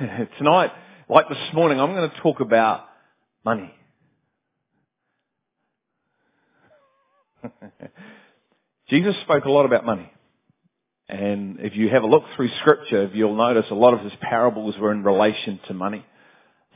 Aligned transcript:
tonight, 0.38 0.70
like 1.08 1.28
this 1.28 1.38
morning, 1.52 1.78
I'm 1.80 1.94
going 1.94 2.08
to 2.08 2.20
talk 2.20 2.40
about 2.40 2.86
money. 3.44 3.70
Jesus 8.88 9.14
spoke 9.22 9.44
a 9.44 9.50
lot 9.50 9.66
about 9.66 9.84
money. 9.84 10.10
And 11.08 11.60
if 11.60 11.76
you 11.76 11.90
have 11.90 12.02
a 12.02 12.06
look 12.06 12.22
through 12.34 12.48
scripture, 12.60 13.10
you'll 13.12 13.36
notice 13.36 13.66
a 13.70 13.74
lot 13.74 13.92
of 13.94 14.00
his 14.00 14.12
parables 14.20 14.74
were 14.78 14.92
in 14.92 15.02
relation 15.02 15.60
to 15.68 15.74
money. 15.74 16.06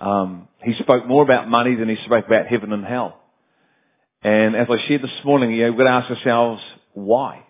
Um, 0.00 0.48
he 0.62 0.74
spoke 0.74 1.06
more 1.06 1.22
about 1.22 1.48
money 1.48 1.76
than 1.76 1.88
he 1.88 1.96
spoke 2.04 2.26
about 2.26 2.46
heaven 2.48 2.72
and 2.72 2.84
hell. 2.84 3.18
And 4.22 4.54
as 4.56 4.66
I 4.68 4.86
shared 4.86 5.02
this 5.02 5.24
morning, 5.24 5.52
you 5.52 5.62
know, 5.62 5.70
we've 5.70 5.78
got 5.78 5.84
to 5.84 5.90
ask 5.90 6.10
ourselves, 6.10 6.60
why? 6.92 7.46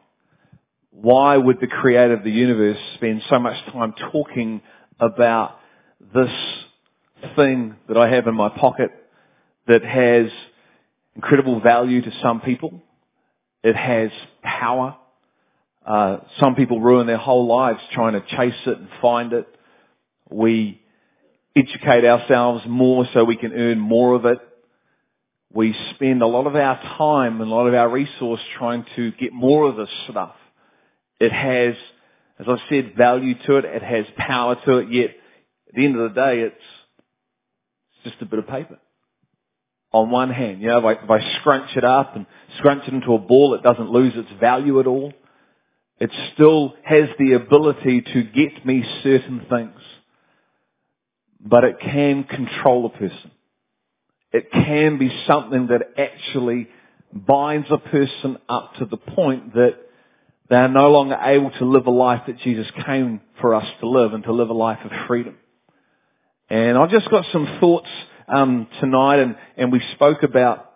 Why 0.90 1.36
would 1.36 1.58
the 1.60 1.66
creator 1.66 2.14
of 2.14 2.22
the 2.22 2.30
universe 2.30 2.78
spend 2.94 3.22
so 3.28 3.40
much 3.40 3.56
time 3.72 3.94
talking 4.12 4.60
about 5.00 5.58
this 6.12 6.30
thing 7.36 7.76
that 7.88 7.96
I 7.96 8.08
have 8.08 8.26
in 8.26 8.34
my 8.34 8.48
pocket 8.48 8.90
that 9.66 9.84
has 9.84 10.30
incredible 11.14 11.60
value 11.60 12.02
to 12.02 12.12
some 12.22 12.40
people? 12.40 12.82
It 13.62 13.76
has 13.76 14.10
power. 14.42 14.96
Uh, 15.86 16.18
some 16.38 16.54
people 16.54 16.80
ruin 16.80 17.06
their 17.06 17.16
whole 17.18 17.46
lives 17.46 17.80
trying 17.92 18.12
to 18.14 18.20
chase 18.20 18.60
it 18.66 18.78
and 18.78 18.88
find 19.00 19.32
it. 19.32 19.46
We 20.30 20.80
educate 21.56 22.04
ourselves 22.04 22.64
more 22.66 23.06
so 23.12 23.24
we 23.24 23.36
can 23.36 23.52
earn 23.52 23.78
more 23.78 24.14
of 24.14 24.24
it. 24.24 24.38
We 25.52 25.74
spend 25.94 26.20
a 26.20 26.26
lot 26.26 26.46
of 26.46 26.56
our 26.56 26.80
time 26.98 27.40
and 27.40 27.50
a 27.50 27.54
lot 27.54 27.68
of 27.68 27.74
our 27.74 27.88
resource 27.88 28.40
trying 28.58 28.84
to 28.96 29.12
get 29.12 29.32
more 29.32 29.68
of 29.68 29.76
this 29.76 29.88
stuff. 30.10 30.34
It 31.20 31.32
has, 31.32 31.74
as 32.40 32.46
I 32.48 32.56
said, 32.68 32.94
value 32.96 33.34
to 33.46 33.56
it. 33.58 33.64
It 33.64 33.82
has 33.82 34.04
power 34.16 34.56
to 34.66 34.78
it. 34.78 34.90
Yet, 34.90 35.10
at 35.74 35.78
the 35.78 35.86
end 35.86 35.96
of 35.96 36.14
the 36.14 36.20
day, 36.20 36.40
it's 36.42 36.54
just 38.04 38.22
a 38.22 38.26
bit 38.26 38.38
of 38.38 38.46
paper. 38.46 38.78
On 39.92 40.08
one 40.08 40.30
hand, 40.30 40.60
you 40.60 40.68
know, 40.68 40.78
if 40.78 40.84
I, 40.84 41.04
if 41.04 41.10
I 41.10 41.40
scrunch 41.40 41.70
it 41.76 41.82
up 41.82 42.14
and 42.14 42.26
scrunch 42.58 42.84
it 42.86 42.94
into 42.94 43.12
a 43.12 43.18
ball, 43.18 43.54
it 43.54 43.64
doesn't 43.64 43.90
lose 43.90 44.12
its 44.14 44.28
value 44.40 44.78
at 44.78 44.86
all. 44.86 45.12
It 45.98 46.10
still 46.32 46.74
has 46.84 47.08
the 47.18 47.32
ability 47.32 48.02
to 48.02 48.22
get 48.22 48.64
me 48.64 48.84
certain 49.02 49.46
things. 49.50 49.80
But 51.40 51.64
it 51.64 51.80
can 51.80 52.22
control 52.22 52.86
a 52.86 52.90
person. 52.90 53.32
It 54.32 54.52
can 54.52 54.98
be 54.98 55.10
something 55.26 55.68
that 55.68 55.98
actually 55.98 56.68
binds 57.12 57.66
a 57.70 57.78
person 57.78 58.38
up 58.48 58.74
to 58.78 58.84
the 58.84 58.96
point 58.96 59.54
that 59.54 59.76
they 60.48 60.56
are 60.56 60.68
no 60.68 60.90
longer 60.90 61.18
able 61.20 61.50
to 61.50 61.64
live 61.64 61.86
a 61.88 61.90
life 61.90 62.22
that 62.28 62.38
Jesus 62.38 62.66
came 62.86 63.20
for 63.40 63.56
us 63.56 63.66
to 63.80 63.88
live 63.88 64.12
and 64.12 64.22
to 64.22 64.32
live 64.32 64.50
a 64.50 64.54
life 64.54 64.78
of 64.84 64.92
freedom. 65.08 65.36
And 66.50 66.76
I've 66.76 66.90
just 66.90 67.08
got 67.08 67.24
some 67.32 67.58
thoughts 67.58 67.88
um, 68.28 68.68
tonight, 68.78 69.18
and, 69.20 69.36
and 69.56 69.72
we 69.72 69.80
spoke 69.94 70.22
about 70.22 70.72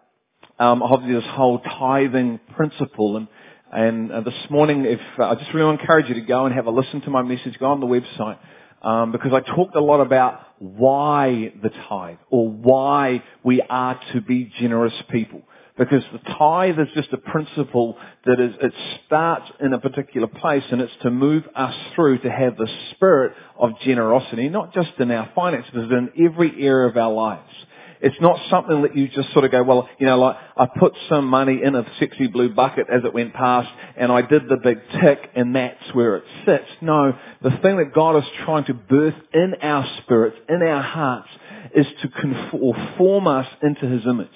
um, 0.58 0.83
obviously 0.83 1.20
this 1.20 1.30
whole 1.30 1.58
tithing 1.58 2.41
principle. 2.56 3.19
And, 3.19 3.28
and 3.70 4.10
uh, 4.10 4.20
this 4.22 4.34
morning, 4.48 4.86
if 4.86 5.00
uh, 5.19 5.25
I 5.25 5.34
just 5.34 5.52
really 5.52 5.70
encourage 5.70 6.08
you 6.08 6.14
to 6.14 6.22
go 6.22 6.47
and 6.47 6.55
have 6.55 6.64
a 6.64 6.70
listen 6.70 7.02
to 7.02 7.10
my 7.10 7.20
message, 7.20 7.58
go 7.58 7.66
on 7.66 7.80
the 7.80 7.86
website. 7.86 8.38
Um, 8.80 9.12
because 9.12 9.33
I 9.34 9.41
talked 9.41 9.75
a 9.77 9.80
lot 9.80 10.00
about 10.00 10.41
why 10.58 11.52
the 11.62 11.69
tithe 11.88 12.19
or 12.30 12.48
why 12.48 13.22
we 13.44 13.60
are 13.60 14.00
to 14.12 14.22
be 14.22 14.50
generous 14.60 14.94
people. 15.10 15.42
Because 15.79 16.03
the 16.12 16.19
tithe 16.19 16.79
is 16.81 16.89
just 16.95 17.12
a 17.12 17.19
principle 17.19 17.97
that 18.27 18.41
is, 18.41 18.53
it 18.61 18.73
starts 19.07 19.47
in 19.61 19.73
a 19.73 19.79
particular 19.79 20.27
place 20.27 20.65
and 20.73 20.81
it's 20.81 20.93
to 21.03 21.11
move 21.11 21.45
us 21.55 21.75
through 21.95 22.19
to 22.19 22.31
have 22.31 22.57
the 22.57 22.69
spirit 22.91 23.33
of 23.57 23.79
generosity, 23.84 24.49
not 24.49 24.75
just 24.75 24.91
in 24.99 25.11
our 25.12 25.31
finances, 25.37 25.71
but 25.73 25.93
in 25.93 26.11
every 26.27 26.65
area 26.65 26.89
of 26.89 26.97
our 26.97 27.12
lives. 27.12 27.53
It's 28.01 28.21
not 28.21 28.39
something 28.51 28.83
that 28.83 28.97
you 28.97 29.09
just 29.09 29.33
sort 29.33 29.45
of 29.45 29.51
go, 29.51 29.62
well, 29.62 29.89
you 29.99 30.06
know, 30.06 30.19
like 30.19 30.37
I 30.56 30.67
put 30.67 30.95
some 31.09 31.27
money 31.27 31.61
in 31.62 31.75
a 31.75 31.84
sexy 31.99 32.27
blue 32.27 32.55
bucket 32.55 32.87
as 32.93 33.05
it 33.05 33.12
went 33.12 33.34
past 33.34 33.69
and 33.97 34.11
I 34.12 34.22
did 34.22 34.49
the 34.49 34.56
big 34.56 34.78
tick 35.00 35.31
and 35.34 35.55
that's 35.55 35.94
where 35.94 36.17
it 36.17 36.25
sits. 36.44 36.69
No, 36.81 37.17
the 37.43 37.50
thing 37.62 37.77
that 37.78 37.93
God 37.94 38.17
is 38.17 38.25
trying 38.44 38.65
to 38.67 38.75
birth 38.75 39.17
in 39.33 39.55
our 39.62 39.87
spirits, 40.03 40.37
in 40.49 40.62
our 40.62 40.83
hearts, 40.83 41.28
is 41.75 41.87
to 42.03 42.09
conform 42.09 43.27
us 43.27 43.47
into 43.62 43.87
His 43.87 44.06
image. 44.06 44.28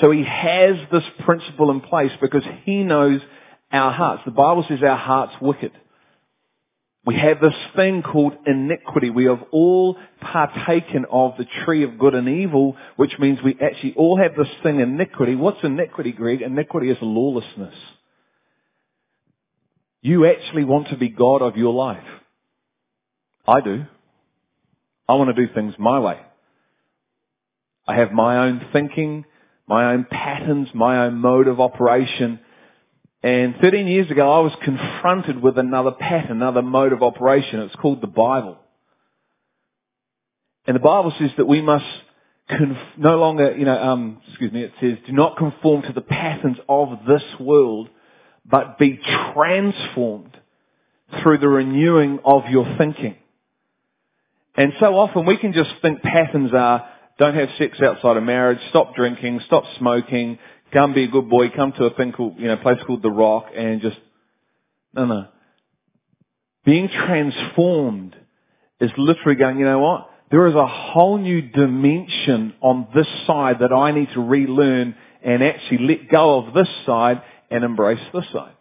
So 0.00 0.10
he 0.10 0.24
has 0.24 0.76
this 0.92 1.02
principle 1.24 1.70
in 1.70 1.80
place 1.80 2.12
because 2.20 2.44
he 2.64 2.84
knows 2.84 3.20
our 3.72 3.90
hearts. 3.92 4.22
The 4.24 4.30
Bible 4.30 4.64
says 4.68 4.78
our 4.82 4.96
heart's 4.96 5.34
wicked. 5.40 5.72
We 7.04 7.16
have 7.16 7.40
this 7.40 7.54
thing 7.74 8.02
called 8.02 8.34
iniquity. 8.46 9.10
We 9.10 9.24
have 9.24 9.42
all 9.52 9.96
partaken 10.20 11.06
of 11.10 11.32
the 11.38 11.46
tree 11.64 11.82
of 11.82 11.98
good 11.98 12.14
and 12.14 12.28
evil, 12.28 12.76
which 12.96 13.12
means 13.18 13.38
we 13.42 13.56
actually 13.60 13.94
all 13.96 14.18
have 14.18 14.36
this 14.36 14.52
thing 14.62 14.80
iniquity. 14.80 15.34
What's 15.34 15.64
iniquity, 15.64 16.12
Greg? 16.12 16.42
Iniquity 16.42 16.90
is 16.90 16.98
lawlessness. 17.00 17.74
You 20.02 20.26
actually 20.26 20.64
want 20.64 20.88
to 20.88 20.96
be 20.96 21.08
God 21.08 21.42
of 21.42 21.56
your 21.56 21.72
life. 21.72 22.04
I 23.48 23.60
do. 23.60 23.84
I 25.08 25.14
want 25.14 25.34
to 25.34 25.46
do 25.46 25.52
things 25.52 25.74
my 25.78 25.98
way. 25.98 26.20
I 27.88 27.96
have 27.96 28.12
my 28.12 28.46
own 28.46 28.66
thinking 28.72 29.24
my 29.70 29.92
own 29.92 30.04
patterns, 30.10 30.68
my 30.74 31.06
own 31.06 31.14
mode 31.14 31.46
of 31.46 31.60
operation. 31.60 32.40
And 33.22 33.54
13 33.60 33.86
years 33.86 34.10
ago, 34.10 34.28
I 34.28 34.40
was 34.40 34.52
confronted 34.64 35.40
with 35.40 35.58
another 35.58 35.92
pattern, 35.92 36.32
another 36.32 36.60
mode 36.60 36.92
of 36.92 37.04
operation. 37.04 37.60
It's 37.60 37.76
called 37.76 38.00
the 38.00 38.08
Bible. 38.08 38.58
And 40.66 40.74
the 40.74 40.80
Bible 40.80 41.14
says 41.20 41.30
that 41.36 41.46
we 41.46 41.62
must 41.62 41.84
conf- 42.48 42.98
no 42.98 43.16
longer, 43.18 43.56
you 43.56 43.64
know, 43.64 43.80
um, 43.80 44.20
excuse 44.28 44.52
me, 44.52 44.62
it 44.64 44.72
says, 44.80 44.98
do 45.06 45.12
not 45.12 45.36
conform 45.36 45.82
to 45.82 45.92
the 45.92 46.00
patterns 46.00 46.56
of 46.68 46.98
this 47.06 47.22
world, 47.38 47.88
but 48.44 48.76
be 48.76 48.98
transformed 49.32 50.36
through 51.22 51.38
the 51.38 51.48
renewing 51.48 52.18
of 52.24 52.42
your 52.50 52.74
thinking. 52.76 53.14
And 54.56 54.72
so 54.80 54.96
often 54.96 55.26
we 55.26 55.36
can 55.36 55.52
just 55.52 55.70
think 55.80 56.02
patterns 56.02 56.50
are 56.52 56.88
don't 57.20 57.34
have 57.34 57.50
sex 57.58 57.78
outside 57.82 58.16
of 58.16 58.22
marriage. 58.22 58.58
Stop 58.70 58.96
drinking. 58.96 59.40
Stop 59.46 59.64
smoking. 59.78 60.38
Come 60.72 60.94
be 60.94 61.04
a 61.04 61.08
good 61.08 61.28
boy. 61.28 61.50
Come 61.50 61.72
to 61.72 61.84
a 61.84 61.94
thing 61.94 62.12
called, 62.12 62.36
you 62.38 62.48
know, 62.48 62.56
place 62.56 62.78
called 62.86 63.02
The 63.02 63.10
Rock 63.10 63.48
and 63.54 63.82
just, 63.82 63.98
no, 64.94 65.04
no. 65.04 65.28
Being 66.64 66.88
transformed 66.88 68.16
is 68.80 68.90
literally 68.96 69.36
going, 69.36 69.58
you 69.58 69.66
know 69.66 69.80
what? 69.80 70.10
There 70.30 70.46
is 70.46 70.54
a 70.54 70.66
whole 70.66 71.18
new 71.18 71.42
dimension 71.42 72.54
on 72.62 72.88
this 72.94 73.06
side 73.26 73.56
that 73.60 73.72
I 73.72 73.92
need 73.92 74.08
to 74.14 74.20
relearn 74.20 74.94
and 75.22 75.42
actually 75.42 75.86
let 75.86 76.08
go 76.08 76.38
of 76.38 76.54
this 76.54 76.68
side 76.86 77.22
and 77.50 77.64
embrace 77.64 78.00
this 78.14 78.24
side. 78.32 78.54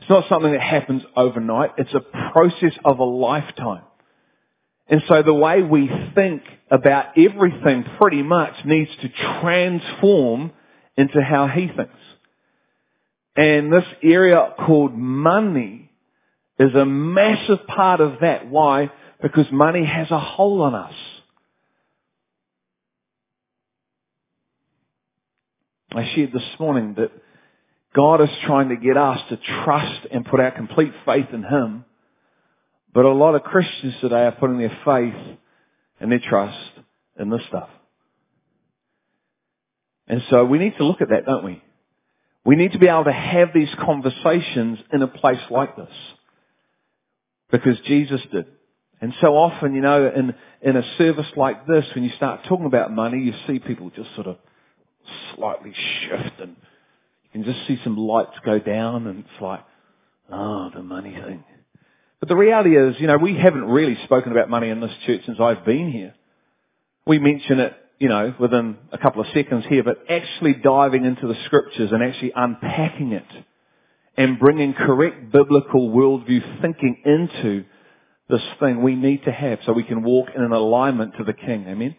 It's 0.00 0.10
not 0.10 0.28
something 0.28 0.50
that 0.50 0.60
happens 0.60 1.02
overnight. 1.14 1.72
It's 1.78 1.94
a 1.94 2.00
process 2.00 2.76
of 2.84 2.98
a 2.98 3.04
lifetime. 3.04 3.84
And 4.88 5.02
so 5.08 5.22
the 5.22 5.34
way 5.34 5.62
we 5.62 5.90
think 6.14 6.42
about 6.70 7.18
everything 7.18 7.84
pretty 7.98 8.22
much 8.22 8.54
needs 8.64 8.90
to 9.00 9.08
transform 9.40 10.52
into 10.96 11.20
how 11.22 11.46
he 11.46 11.68
thinks. 11.68 11.94
And 13.36 13.72
this 13.72 13.84
area 14.02 14.54
called 14.66 14.94
money 14.94 15.90
is 16.58 16.74
a 16.74 16.84
massive 16.84 17.66
part 17.66 18.00
of 18.00 18.20
that. 18.20 18.48
Why? 18.48 18.90
Because 19.22 19.46
money 19.50 19.84
has 19.84 20.10
a 20.10 20.18
hold 20.18 20.60
on 20.60 20.74
us. 20.74 20.94
I 25.94 26.10
shared 26.14 26.32
this 26.32 26.42
morning 26.58 26.94
that 26.96 27.10
God 27.94 28.22
is 28.22 28.30
trying 28.46 28.70
to 28.70 28.76
get 28.76 28.96
us 28.96 29.20
to 29.28 29.38
trust 29.64 30.06
and 30.10 30.24
put 30.24 30.40
our 30.40 30.50
complete 30.50 30.92
faith 31.04 31.26
in 31.32 31.42
Him 31.42 31.84
but 32.94 33.04
a 33.04 33.12
lot 33.12 33.34
of 33.34 33.42
Christians 33.42 33.94
today 34.00 34.24
are 34.26 34.32
putting 34.32 34.58
their 34.58 34.76
faith 34.84 35.38
and 36.00 36.12
their 36.12 36.20
trust 36.20 36.58
in 37.18 37.30
this 37.30 37.42
stuff. 37.48 37.68
And 40.06 40.22
so 40.30 40.44
we 40.44 40.58
need 40.58 40.76
to 40.76 40.84
look 40.84 41.00
at 41.00 41.08
that, 41.08 41.24
don't 41.24 41.44
we? 41.44 41.62
We 42.44 42.56
need 42.56 42.72
to 42.72 42.78
be 42.78 42.88
able 42.88 43.04
to 43.04 43.12
have 43.12 43.48
these 43.54 43.68
conversations 43.80 44.78
in 44.92 45.00
a 45.02 45.06
place 45.06 45.40
like 45.50 45.76
this. 45.76 45.94
Because 47.50 47.78
Jesus 47.86 48.20
did. 48.32 48.46
And 49.00 49.14
so 49.20 49.36
often, 49.36 49.74
you 49.74 49.80
know, 49.80 50.10
in, 50.14 50.34
in 50.60 50.76
a 50.76 50.96
service 50.96 51.26
like 51.36 51.66
this, 51.66 51.84
when 51.94 52.04
you 52.04 52.10
start 52.16 52.40
talking 52.48 52.66
about 52.66 52.92
money, 52.92 53.22
you 53.22 53.32
see 53.46 53.58
people 53.58 53.90
just 53.90 54.14
sort 54.14 54.26
of 54.26 54.38
slightly 55.34 55.72
shift 55.74 56.40
and 56.40 56.56
you 57.24 57.30
can 57.32 57.44
just 57.44 57.66
see 57.66 57.78
some 57.84 57.96
lights 57.96 58.36
go 58.44 58.58
down 58.58 59.06
and 59.06 59.20
it's 59.20 59.40
like, 59.40 59.64
oh, 60.30 60.70
the 60.74 60.82
money 60.82 61.14
thing. 61.14 61.44
But 62.22 62.28
the 62.28 62.36
reality 62.36 62.76
is, 62.76 62.94
you 63.00 63.08
know, 63.08 63.16
we 63.16 63.36
haven't 63.36 63.64
really 63.64 63.98
spoken 64.04 64.30
about 64.30 64.48
money 64.48 64.68
in 64.68 64.78
this 64.78 64.92
church 65.06 65.22
since 65.26 65.38
I've 65.40 65.64
been 65.64 65.90
here. 65.90 66.14
We 67.04 67.18
mention 67.18 67.58
it, 67.58 67.74
you 67.98 68.08
know, 68.08 68.32
within 68.38 68.76
a 68.92 68.98
couple 68.98 69.22
of 69.22 69.26
seconds 69.34 69.64
here, 69.68 69.82
but 69.82 70.04
actually 70.08 70.54
diving 70.54 71.04
into 71.04 71.26
the 71.26 71.34
scriptures 71.46 71.90
and 71.90 72.00
actually 72.00 72.30
unpacking 72.36 73.10
it 73.10 73.26
and 74.16 74.38
bringing 74.38 74.72
correct 74.72 75.32
biblical 75.32 75.90
worldview 75.90 76.60
thinking 76.62 77.02
into 77.04 77.64
this 78.28 78.42
thing 78.60 78.84
we 78.84 78.94
need 78.94 79.24
to 79.24 79.32
have 79.32 79.58
so 79.66 79.72
we 79.72 79.82
can 79.82 80.04
walk 80.04 80.28
in 80.32 80.44
an 80.44 80.52
alignment 80.52 81.16
to 81.18 81.24
the 81.24 81.32
King. 81.32 81.66
Amen? 81.66 81.96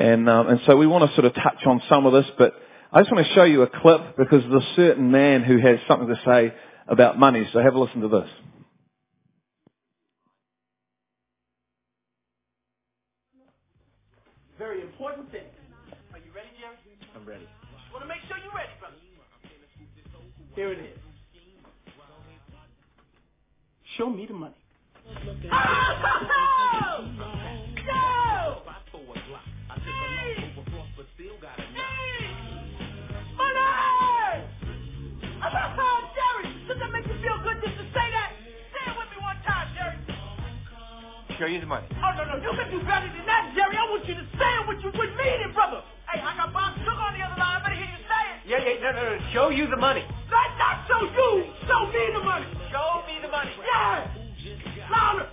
And, 0.00 0.28
um, 0.28 0.48
and 0.48 0.60
so 0.66 0.76
we 0.76 0.88
want 0.88 1.08
to 1.08 1.14
sort 1.14 1.26
of 1.26 1.34
touch 1.34 1.64
on 1.66 1.80
some 1.88 2.04
of 2.04 2.12
this, 2.12 2.26
but 2.36 2.54
I 2.92 3.00
just 3.02 3.12
want 3.12 3.24
to 3.24 3.32
show 3.34 3.44
you 3.44 3.62
a 3.62 3.68
clip 3.68 4.16
because 4.16 4.42
there's 4.50 4.64
a 4.64 4.74
certain 4.74 5.12
man 5.12 5.44
who 5.44 5.58
has 5.58 5.78
something 5.86 6.08
to 6.08 6.20
say 6.26 6.52
about 6.88 7.16
money. 7.16 7.48
So 7.52 7.60
have 7.60 7.76
a 7.76 7.78
listen 7.78 8.00
to 8.00 8.08
this. 8.08 8.28
Here 20.60 20.72
it 20.72 20.78
is. 20.78 20.98
Show 23.96 24.10
me 24.10 24.26
the 24.26 24.34
money. 24.34 24.52
Show 41.38 41.46
you 41.46 41.60
the 41.60 41.64
money. 41.64 41.86
Oh, 41.96 42.12
no, 42.18 42.24
no, 42.26 42.36
you 42.36 42.52
can 42.52 42.70
do 42.70 42.84
better 42.84 43.08
than 43.08 43.24
that, 43.24 43.52
Jerry. 43.56 43.76
I 43.78 43.88
want 43.88 44.06
you 44.06 44.12
to 44.12 44.26
say 44.36 44.60
it 44.60 44.66
what 44.66 44.76
you 44.84 44.92
would 44.92 45.16
mean 45.16 45.40
it, 45.40 45.54
brother. 45.54 45.80
Hey, 46.12 46.20
I 46.20 46.36
got 46.36 46.52
Bob 46.52 46.76
Sugar 46.76 46.90
on 46.90 47.16
the 47.16 47.24
other 47.24 47.40
line. 47.40 47.56
I 47.56 47.62
better 47.64 47.76
hear 47.76 47.86
you 47.86 47.96
say 47.96 48.04
it. 48.04 48.09
Yeah, 48.50 48.58
yeah, 48.66 48.82
no, 48.82 48.90
no, 48.90 49.14
no. 49.14 49.30
Show 49.30 49.50
you 49.54 49.70
the 49.70 49.76
money. 49.78 50.02
That's 50.26 50.58
not 50.58 50.82
show 50.90 51.06
you. 51.06 51.46
Show 51.70 51.86
me 51.86 52.02
the 52.10 52.18
money. 52.18 52.46
Show 52.74 53.06
me 53.06 53.22
the 53.22 53.30
money. 53.30 53.54
Yeah. 53.62 54.10
Louder. 54.90 55.30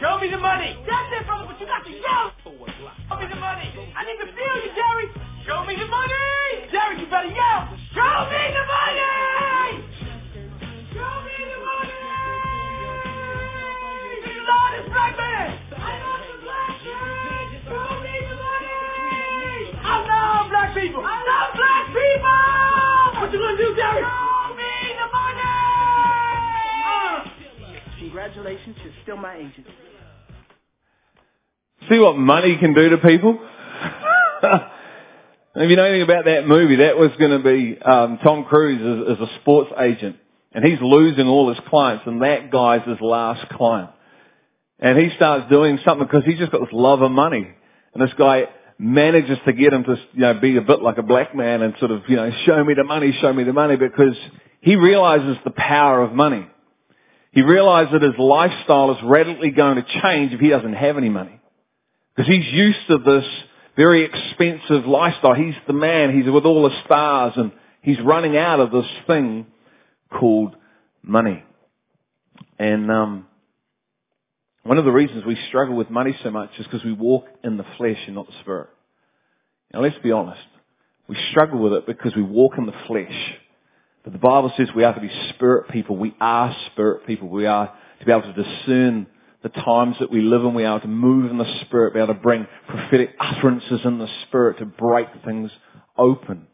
Show 0.00 0.16
me 0.16 0.30
the 0.32 0.38
money. 0.40 0.72
That's 0.88 1.12
it, 1.12 1.26
brother, 1.28 1.44
but 1.44 1.60
you 1.60 1.66
got 1.68 1.84
to 1.84 1.92
yell. 1.92 2.32
Show 2.40 3.20
me 3.20 3.28
the 3.28 3.36
money. 3.36 3.68
I 3.92 4.08
need 4.08 4.16
to 4.16 4.32
feel 4.32 4.56
you, 4.64 4.72
Jerry. 4.72 5.12
Show 5.44 5.60
me 5.68 5.76
the 5.76 5.84
money. 5.84 6.72
Jerry, 6.72 7.04
you 7.04 7.06
better 7.12 7.28
yell. 7.28 7.68
Show 7.92 8.24
me 8.32 8.42
the 8.48 8.64
money. 8.64 9.84
Show 10.88 11.12
me 11.28 11.36
the 11.36 11.58
money. 11.60 12.00
You 14.24 14.40
love 14.48 14.72
this 14.72 14.88
black 14.88 15.12
man? 15.20 15.52
I 15.76 16.00
love 16.00 16.24
the 16.24 16.32
black 16.48 16.80
man. 16.80 17.44
Show 17.60 17.92
me 18.00 18.14
the 18.24 18.36
money. 18.40 18.72
I 19.84 19.94
love 20.08 20.48
black 20.48 20.72
people. 20.72 21.04
I 21.04 21.21
Congratulations, 28.12 28.76
you're 28.84 28.92
still 29.04 29.16
my 29.16 29.36
agent. 29.36 29.66
See 31.88 31.98
what 31.98 32.14
money 32.18 32.58
can 32.58 32.74
do 32.74 32.90
to 32.90 32.98
people? 32.98 33.38
if 34.42 35.70
you 35.70 35.76
know 35.76 35.84
anything 35.84 36.02
about 36.02 36.26
that 36.26 36.46
movie, 36.46 36.76
that 36.76 36.98
was 36.98 37.10
going 37.18 37.30
to 37.30 37.38
be 37.38 37.80
um, 37.80 38.18
Tom 38.22 38.44
Cruise 38.44 39.08
as, 39.08 39.16
as 39.16 39.28
a 39.30 39.40
sports 39.40 39.70
agent, 39.80 40.16
and 40.52 40.62
he's 40.62 40.78
losing 40.82 41.26
all 41.26 41.48
his 41.48 41.58
clients, 41.70 42.04
and 42.06 42.20
that 42.20 42.50
guy's 42.50 42.86
his 42.86 43.00
last 43.00 43.48
client. 43.48 43.88
And 44.78 44.98
he 44.98 45.08
starts 45.16 45.48
doing 45.48 45.78
something 45.82 46.06
because 46.06 46.26
he's 46.26 46.38
just 46.38 46.52
got 46.52 46.60
this 46.60 46.68
love 46.70 47.00
of 47.00 47.10
money, 47.10 47.48
and 47.94 48.02
this 48.02 48.14
guy 48.18 48.44
manages 48.78 49.38
to 49.46 49.54
get 49.54 49.72
him 49.72 49.84
to 49.84 49.96
you 50.12 50.20
know 50.20 50.34
be 50.34 50.58
a 50.58 50.60
bit 50.60 50.82
like 50.82 50.98
a 50.98 51.02
black 51.02 51.34
man 51.34 51.62
and 51.62 51.72
sort 51.78 51.92
of 51.92 52.02
you 52.08 52.16
know 52.16 52.30
show 52.44 52.62
me 52.62 52.74
the 52.74 52.84
money, 52.84 53.16
show 53.22 53.32
me 53.32 53.44
the 53.44 53.54
money, 53.54 53.76
because 53.76 54.16
he 54.60 54.76
realizes 54.76 55.38
the 55.44 55.50
power 55.50 56.02
of 56.02 56.12
money. 56.12 56.46
He 57.32 57.42
realizes 57.42 57.92
that 57.92 58.02
his 58.02 58.18
lifestyle 58.18 58.92
is 58.92 58.98
radically 59.02 59.50
going 59.50 59.76
to 59.76 60.00
change 60.02 60.32
if 60.32 60.40
he 60.40 60.50
doesn't 60.50 60.74
have 60.74 60.96
any 60.96 61.08
money. 61.08 61.40
Because 62.14 62.30
he's 62.30 62.52
used 62.52 62.78
to 62.88 62.98
this 62.98 63.24
very 63.74 64.04
expensive 64.04 64.86
lifestyle. 64.86 65.34
He's 65.34 65.54
the 65.66 65.72
man. 65.72 66.14
He's 66.14 66.30
with 66.30 66.44
all 66.44 66.62
the 66.68 66.84
stars 66.84 67.32
and 67.36 67.52
he's 67.80 67.98
running 68.04 68.36
out 68.36 68.60
of 68.60 68.70
this 68.70 68.86
thing 69.06 69.46
called 70.10 70.54
money. 71.02 71.42
And, 72.58 72.90
um, 72.90 73.26
one 74.64 74.78
of 74.78 74.84
the 74.84 74.92
reasons 74.92 75.24
we 75.24 75.36
struggle 75.48 75.74
with 75.74 75.90
money 75.90 76.16
so 76.22 76.30
much 76.30 76.50
is 76.58 76.66
because 76.66 76.84
we 76.84 76.92
walk 76.92 77.24
in 77.42 77.56
the 77.56 77.64
flesh 77.78 77.98
and 78.06 78.14
not 78.14 78.26
the 78.26 78.34
spirit. 78.42 78.68
Now 79.72 79.80
let's 79.80 79.98
be 80.02 80.12
honest. 80.12 80.40
We 81.08 81.16
struggle 81.30 81.58
with 81.58 81.72
it 81.72 81.86
because 81.86 82.14
we 82.14 82.22
walk 82.22 82.52
in 82.58 82.66
the 82.66 82.74
flesh. 82.86 83.38
But 84.04 84.12
the 84.12 84.18
Bible 84.18 84.52
says 84.56 84.68
we 84.74 84.84
are 84.84 84.94
to 84.94 85.00
be 85.00 85.10
spirit 85.30 85.70
people. 85.70 85.96
We 85.96 86.14
are 86.20 86.54
spirit 86.72 87.06
people. 87.06 87.28
We 87.28 87.46
are 87.46 87.72
to 88.00 88.06
be 88.06 88.12
able 88.12 88.22
to 88.22 88.42
discern 88.42 89.06
the 89.42 89.48
times 89.48 89.96
that 90.00 90.10
we 90.10 90.20
live 90.20 90.42
in. 90.42 90.54
We 90.54 90.64
are 90.64 90.80
to 90.80 90.88
move 90.88 91.30
in 91.30 91.38
the 91.38 91.60
spirit, 91.62 91.94
be 91.94 92.00
able 92.00 92.14
to 92.14 92.20
bring 92.20 92.46
prophetic 92.68 93.14
utterances 93.20 93.80
in 93.84 93.98
the 93.98 94.08
spirit 94.26 94.58
to 94.58 94.66
break 94.66 95.08
things 95.24 95.50
open. 95.96 96.46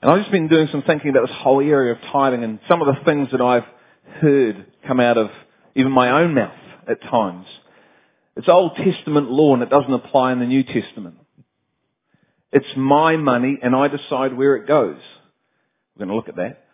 And 0.00 0.10
I've 0.10 0.20
just 0.20 0.32
been 0.32 0.48
doing 0.48 0.68
some 0.70 0.82
thinking 0.82 1.10
about 1.10 1.28
this 1.28 1.36
whole 1.38 1.60
area 1.60 1.92
of 1.92 1.98
tithing 2.12 2.42
and 2.42 2.58
some 2.68 2.82
of 2.82 2.94
the 2.94 3.04
things 3.04 3.28
that 3.32 3.40
I've 3.40 3.64
heard 4.20 4.66
come 4.86 5.00
out 5.00 5.16
of 5.16 5.30
even 5.74 5.92
my 5.92 6.22
own 6.22 6.34
mouth 6.34 6.58
at 6.88 7.00
times. 7.02 7.46
It's 8.36 8.48
Old 8.48 8.76
Testament 8.76 9.30
law 9.30 9.54
and 9.54 9.62
it 9.62 9.70
doesn't 9.70 9.92
apply 9.92 10.32
in 10.32 10.40
the 10.40 10.46
New 10.46 10.64
Testament. 10.64 11.16
It's 12.52 12.66
my 12.76 13.16
money 13.16 13.58
and 13.62 13.74
I 13.74 13.88
decide 13.88 14.36
where 14.36 14.56
it 14.56 14.66
goes. 14.66 14.98
We're 16.02 16.06
going 16.06 16.24
to 16.24 16.26
look 16.26 16.28
at 16.28 16.36
that. 16.36 16.64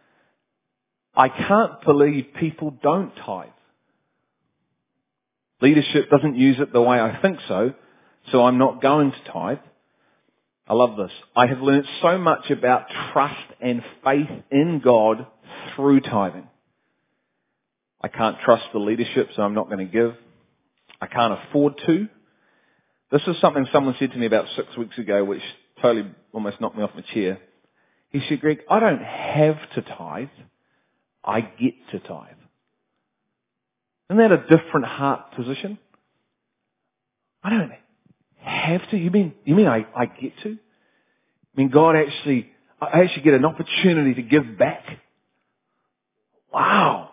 I 1.14 1.28
can't 1.28 1.82
believe 1.84 2.28
people 2.40 2.70
don't 2.82 3.12
tithe. 3.14 3.48
Leadership 5.60 6.08
doesn't 6.08 6.36
use 6.36 6.56
it 6.60 6.72
the 6.72 6.80
way 6.80 6.98
I 6.98 7.20
think 7.20 7.40
so, 7.46 7.75
so 8.32 8.44
I'm 8.44 8.56
not 8.56 8.80
going 8.80 9.10
to 9.10 9.32
tithe. 9.32 9.58
I 10.66 10.72
love 10.72 10.96
this. 10.96 11.10
I 11.36 11.46
have 11.46 11.60
learned 11.60 11.86
so 12.00 12.16
much 12.16 12.50
about 12.50 12.86
trust 13.12 13.52
and 13.60 13.82
faith 14.02 14.30
in 14.50 14.80
God 14.82 15.26
through 15.76 16.00
tithing. 16.00 16.48
I 18.00 18.08
can't 18.08 18.38
trust 18.42 18.64
the 18.72 18.78
leadership, 18.78 19.30
so 19.36 19.42
I'm 19.42 19.54
not 19.54 19.66
going 19.66 19.86
to 19.86 19.92
give. 19.92 20.14
I 21.02 21.06
can't 21.06 21.34
afford 21.34 21.75
to. 21.84 22.08
This 23.12 23.22
is 23.26 23.38
something 23.42 23.66
someone 23.72 23.96
said 23.98 24.12
to 24.12 24.19
me 24.19 24.25
about 24.25 24.46
six 24.56 24.75
weeks 24.78 24.96
ago, 24.96 25.22
which 25.22 25.42
totally 25.82 26.10
almost 26.32 26.62
knocked 26.62 26.76
me 26.76 26.82
off 26.82 26.90
my 26.94 27.02
chair. 27.12 27.40
He 28.10 28.22
said, 28.28 28.40
Greg, 28.40 28.60
I 28.70 28.81
don't 28.81 29.02
have 29.02 29.56
to 29.75 29.82
tithe. 29.82 30.28
I 31.25 31.40
get 31.43 31.75
to 31.93 31.99
tithe. 32.00 32.37
Isn't 34.10 34.19
that 34.19 34.32
a 34.32 34.38
different 34.38 34.87
heart 34.87 35.32
position? 35.37 35.78
I 37.42 37.50
don't 37.50 37.73
have 38.38 38.88
to. 38.90 38.97
You 38.97 39.11
mean, 39.11 39.35
you 39.44 39.54
mean 39.54 39.66
I, 39.66 39.87
I 39.94 40.06
get 40.06 40.33
to? 40.42 40.52
I 40.52 41.61
mean, 41.61 41.68
God 41.68 41.97
actually, 41.97 42.50
I 42.80 43.02
actually 43.02 43.23
get 43.23 43.35
an 43.35 43.44
opportunity 43.44 44.14
to 44.14 44.23
give 44.23 44.59
back. 44.59 44.85
Wow. 46.52 47.11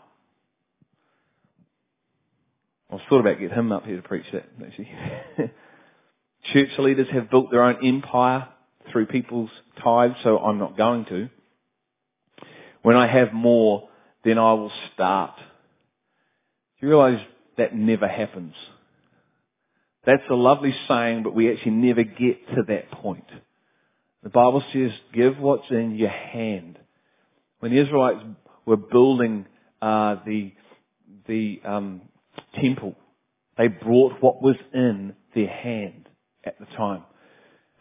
I 2.90 2.96
was 2.96 3.04
thought 3.10 3.20
about 3.20 3.40
getting 3.40 3.58
him 3.58 3.72
up 3.72 3.86
here 3.86 3.98
to 3.98 4.02
preach 4.02 4.26
that, 4.32 4.46
actually. 4.66 4.90
Church 6.54 6.70
leaders 6.78 7.08
have 7.12 7.30
built 7.30 7.52
their 7.52 7.64
own 7.64 7.86
empire 7.86 8.48
through 8.92 9.08
people's 9.08 9.50
tithes, 9.84 10.16
so 10.24 10.38
I'm 10.38 10.58
not 10.58 10.78
going 10.78 11.06
to. 11.06 11.30
When 12.82 12.96
I 12.96 13.08
have 13.08 13.34
more, 13.34 13.90
then 14.24 14.38
I 14.38 14.54
will 14.54 14.72
start. 14.94 15.36
Do 15.38 16.88
you 16.88 16.90
realize 16.90 17.20
that 17.58 17.76
never 17.76 18.08
happens? 18.08 18.54
That's 20.06 20.24
a 20.30 20.36
lovely 20.36 20.76
saying, 20.88 21.24
but 21.24 21.34
we 21.34 21.52
actually 21.52 21.72
never 21.72 22.04
get 22.04 22.48
to 22.50 22.64
that 22.68 22.92
point. 22.92 23.26
The 24.24 24.30
Bible 24.30 24.64
says, 24.72 24.92
give 25.14 25.38
what's 25.40 25.70
in 25.70 25.96
your 25.96 26.10
hand. 26.10 26.78
When 27.60 27.72
the 27.72 27.80
Israelites 27.80 28.24
were 28.66 28.78
building 28.78 29.46
uh, 29.82 30.18
the 30.26 30.54
the 31.28 31.60
um, 31.66 32.02
temple, 32.54 32.96
they 33.58 33.68
brought 33.68 34.22
what 34.22 34.42
was 34.42 34.56
in 34.74 35.16
their 35.34 35.48
hand 35.48 36.08
at 36.44 36.60
the 36.60 36.66
time. 36.78 37.04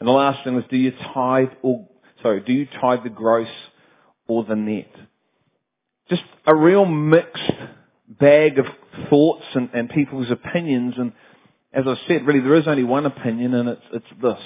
And 0.00 0.08
the 0.08 0.12
last 0.12 0.44
thing 0.44 0.54
was, 0.54 0.64
do 0.70 0.76
you 0.76 0.92
tithe 1.14 1.48
or 1.62 1.88
sorry, 2.22 2.40
do 2.40 2.52
you 2.52 2.66
tithe 2.80 3.04
the 3.04 3.10
gross 3.10 3.48
or 4.26 4.44
the 4.44 4.56
net? 4.56 4.90
Just 6.10 6.22
a 6.46 6.54
real 6.54 6.84
mixed 6.84 7.52
bag 8.08 8.58
of 8.58 8.66
thoughts 9.08 9.44
and, 9.54 9.70
and 9.72 9.88
people's 9.88 10.30
opinions. 10.30 10.94
And 10.98 11.12
as 11.72 11.84
I 11.86 11.94
said, 12.06 12.26
really 12.26 12.40
there 12.40 12.56
is 12.56 12.66
only 12.66 12.84
one 12.84 13.06
opinion, 13.06 13.54
and 13.54 13.68
it's 13.68 13.82
it's 13.92 14.22
this. 14.22 14.42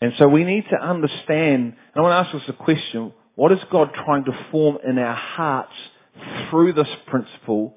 And 0.00 0.12
so 0.18 0.28
we 0.28 0.44
need 0.44 0.64
to 0.70 0.76
understand. 0.76 1.74
And 1.74 1.96
I 1.96 2.00
want 2.00 2.12
to 2.12 2.28
ask 2.28 2.42
us 2.44 2.48
a 2.48 2.62
question: 2.64 3.12
What 3.34 3.52
is 3.52 3.58
God 3.70 3.90
trying 4.04 4.24
to 4.24 4.46
form 4.50 4.78
in 4.86 4.98
our 4.98 5.14
hearts 5.14 5.72
through 6.50 6.74
this 6.74 6.88
principle 7.06 7.76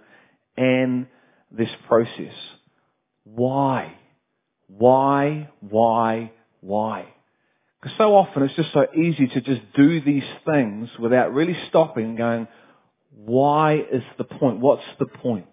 and 0.57 1.07
this 1.51 1.69
process? 1.87 2.33
Why? 3.23 3.95
Why? 4.77 5.49
Why? 5.59 6.31
Why? 6.61 7.05
Because 7.81 7.97
so 7.97 8.15
often 8.15 8.43
it's 8.43 8.55
just 8.55 8.73
so 8.73 8.85
easy 8.95 9.27
to 9.27 9.41
just 9.41 9.61
do 9.75 10.01
these 10.01 10.23
things 10.45 10.89
without 10.99 11.33
really 11.33 11.57
stopping 11.69 12.05
and 12.05 12.17
going, 12.17 12.47
why 13.15 13.75
is 13.75 14.03
the 14.17 14.23
point? 14.23 14.59
What's 14.59 14.83
the 14.99 15.07
point? 15.07 15.47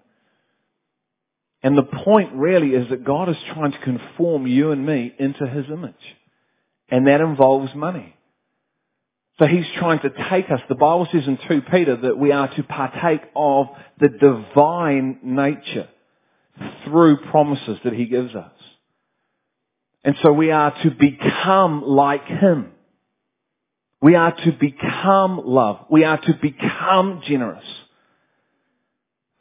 And 1.62 1.76
the 1.76 1.82
point 1.82 2.34
really 2.34 2.68
is 2.68 2.88
that 2.90 3.04
God 3.04 3.28
is 3.28 3.36
trying 3.52 3.72
to 3.72 3.78
conform 3.78 4.46
you 4.46 4.70
and 4.70 4.86
me 4.86 5.12
into 5.18 5.46
His 5.46 5.66
image. 5.66 5.94
And 6.88 7.06
that 7.08 7.20
involves 7.20 7.74
money. 7.74 8.14
So 9.38 9.46
He's 9.46 9.66
trying 9.78 10.00
to 10.00 10.10
take 10.30 10.50
us, 10.50 10.60
the 10.68 10.74
Bible 10.74 11.08
says 11.10 11.26
in 11.26 11.38
2 11.48 11.62
Peter 11.70 11.96
that 11.96 12.18
we 12.18 12.30
are 12.30 12.54
to 12.54 12.62
partake 12.62 13.22
of 13.34 13.66
the 13.98 14.08
divine 14.08 15.18
nature 15.22 15.88
through 16.84 17.18
promises 17.30 17.78
that 17.84 17.92
He 17.92 18.06
gives 18.06 18.34
us. 18.34 18.52
And 20.04 20.16
so 20.22 20.32
we 20.32 20.50
are 20.50 20.70
to 20.82 20.90
become 20.90 21.82
like 21.84 22.24
Him. 22.26 22.72
We 24.00 24.14
are 24.14 24.32
to 24.32 24.52
become 24.52 25.40
love. 25.44 25.86
We 25.90 26.04
are 26.04 26.18
to 26.18 26.34
become 26.40 27.22
generous. 27.26 27.64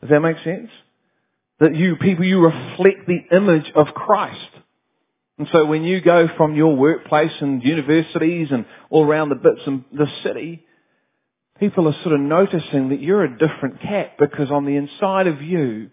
Does 0.02 0.10
that 0.10 0.20
make 0.20 0.38
sense? 0.44 0.70
That 1.60 1.76
you 1.76 1.96
people, 1.96 2.26
you 2.26 2.40
reflect 2.40 3.08
the 3.08 3.36
image 3.36 3.72
of 3.76 3.88
Christ. 3.94 4.50
And 5.38 5.48
so 5.52 5.66
when 5.66 5.84
you 5.84 6.02
go 6.02 6.28
from 6.36 6.56
your 6.56 6.76
workplace 6.76 7.32
and 7.40 7.64
universities 7.64 8.48
and 8.52 8.66
all 8.90 9.06
around 9.06 9.30
the 9.30 9.36
bits 9.36 9.62
in 9.68 9.86
the 9.92 10.08
city, 10.24 10.64
people 11.60 11.88
are 11.88 12.04
sort 12.04 12.16
of 12.16 12.22
noticing 12.22 12.90
that 12.90 13.02
you're 13.02 13.24
a 13.24 13.38
different 13.38 13.82
cat 13.82 14.14
because 14.18 14.50
on 14.50 14.66
the 14.66 14.76
inside 14.76 15.28
of 15.28 15.42
you 15.42 15.92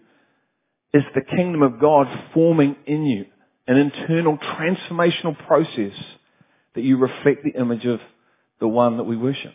is 0.93 1.03
the 1.13 1.21
kingdom 1.21 1.61
of 1.61 1.79
God 1.79 2.07
forming 2.33 2.75
in 2.87 3.05
you. 3.05 3.25
An 3.67 3.77
internal 3.77 4.37
transformational 4.37 5.35
process 5.47 5.97
that 6.75 6.83
you 6.83 6.97
reflect 6.97 7.43
the 7.43 7.59
image 7.59 7.85
of 7.85 7.99
the 8.59 8.67
one 8.67 8.97
that 8.97 9.03
we 9.03 9.17
worship. 9.17 9.53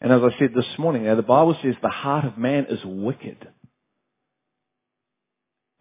And 0.00 0.12
as 0.12 0.20
I 0.22 0.38
said 0.38 0.50
this 0.54 0.66
morning, 0.78 1.04
now 1.04 1.14
the 1.14 1.22
Bible 1.22 1.56
says 1.62 1.74
the 1.82 1.88
heart 1.88 2.24
of 2.24 2.38
man 2.38 2.66
is 2.68 2.80
wicked. 2.84 3.48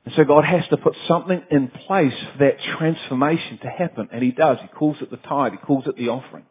And 0.06 0.14
so 0.16 0.24
God 0.26 0.44
has 0.44 0.68
to 0.70 0.78
put 0.78 0.96
something 1.08 1.42
in 1.50 1.70
place 1.70 2.14
for 2.34 2.40
that 2.40 2.58
transformation 2.78 3.60
to 3.64 3.70
happen. 3.70 4.10
And 4.12 4.22
He 4.22 4.32
does. 4.32 4.58
He 4.62 4.68
calls 4.68 4.98
it 5.02 5.12
the 5.12 5.18
tithe. 5.18 5.54
He 5.54 5.58
calls 5.58 5.88
it 5.88 5.96
the 5.96 6.10
offering. 6.10 6.46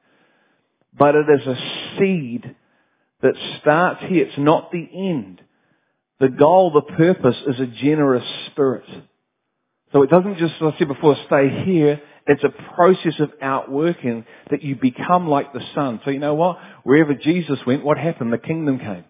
But 0.97 1.15
it 1.15 1.27
is 1.29 1.47
a 1.47 1.99
seed 1.99 2.57
that 3.23 3.35
starts 3.61 4.03
here. 4.09 4.27
It's 4.27 4.39
not 4.39 4.71
the 4.71 4.89
end. 4.93 5.41
The 6.19 6.29
goal, 6.29 6.73
the 6.73 6.95
purpose 6.95 7.37
is 7.47 7.61
a 7.61 7.67
generous 7.67 8.25
spirit. 8.51 8.85
So 9.93 10.03
it 10.03 10.11
doesn't 10.11 10.39
just, 10.39 10.55
as 10.55 10.73
I 10.75 10.79
said 10.79 10.89
before, 10.89 11.17
stay 11.27 11.65
here. 11.65 12.01
It's 12.27 12.45
a 12.45 12.75
process 12.75 13.15
of 13.19 13.33
outworking 13.43 14.25
that 14.51 14.63
you 14.63 14.77
become 14.77 15.29
like 15.29 15.53
the 15.53 15.63
Son. 15.75 16.01
So 16.05 16.11
you 16.11 16.19
know 16.19 16.35
what? 16.35 16.59
Wherever 16.85 17.15
Jesus 17.15 17.59
went, 17.67 17.85
what 17.85 17.99
happened? 17.99 18.33
The 18.33 18.39
kingdom 18.39 18.79
came. 18.79 19.05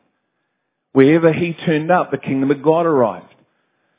Wherever 0.93 1.33
He 1.33 1.53
turned 1.53 1.91
up, 1.91 2.11
the 2.11 2.19
kingdom 2.19 2.51
of 2.51 2.63
God 2.63 2.87
arrived. 2.87 3.33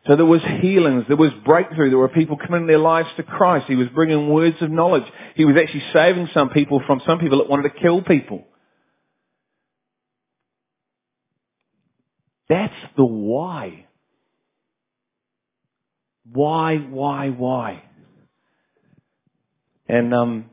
So 0.08 0.18
there 0.18 0.25
was 0.25 0.42
healings, 0.62 1.06
there 1.08 1.16
was 1.16 1.32
breakthrough, 1.46 1.90
there 1.90 1.98
were 1.98 2.10
people 2.10 2.36
committing 2.38 2.68
their 2.68 2.78
lives 2.78 3.08
to 3.16 3.24
Christ. 3.24 3.68
He 3.70 3.75
was 3.75 3.88
bringing 3.96 4.30
words 4.30 4.58
of 4.60 4.70
knowledge. 4.70 5.06
He 5.36 5.46
was 5.46 5.56
actually 5.56 5.84
saving 5.94 6.30
some 6.34 6.50
people 6.50 6.82
from 6.86 7.02
some 7.06 7.20
people 7.20 7.38
that 7.38 7.50
wanted 7.50 7.74
to 7.74 7.80
kill 7.80 8.02
people. 8.02 8.44
That's 12.50 12.74
the 12.98 13.06
why. 13.06 13.86
Why, 16.32 16.77
why, 16.77 17.30
why? 17.30 17.84
And 19.88 20.13
um, 20.13 20.46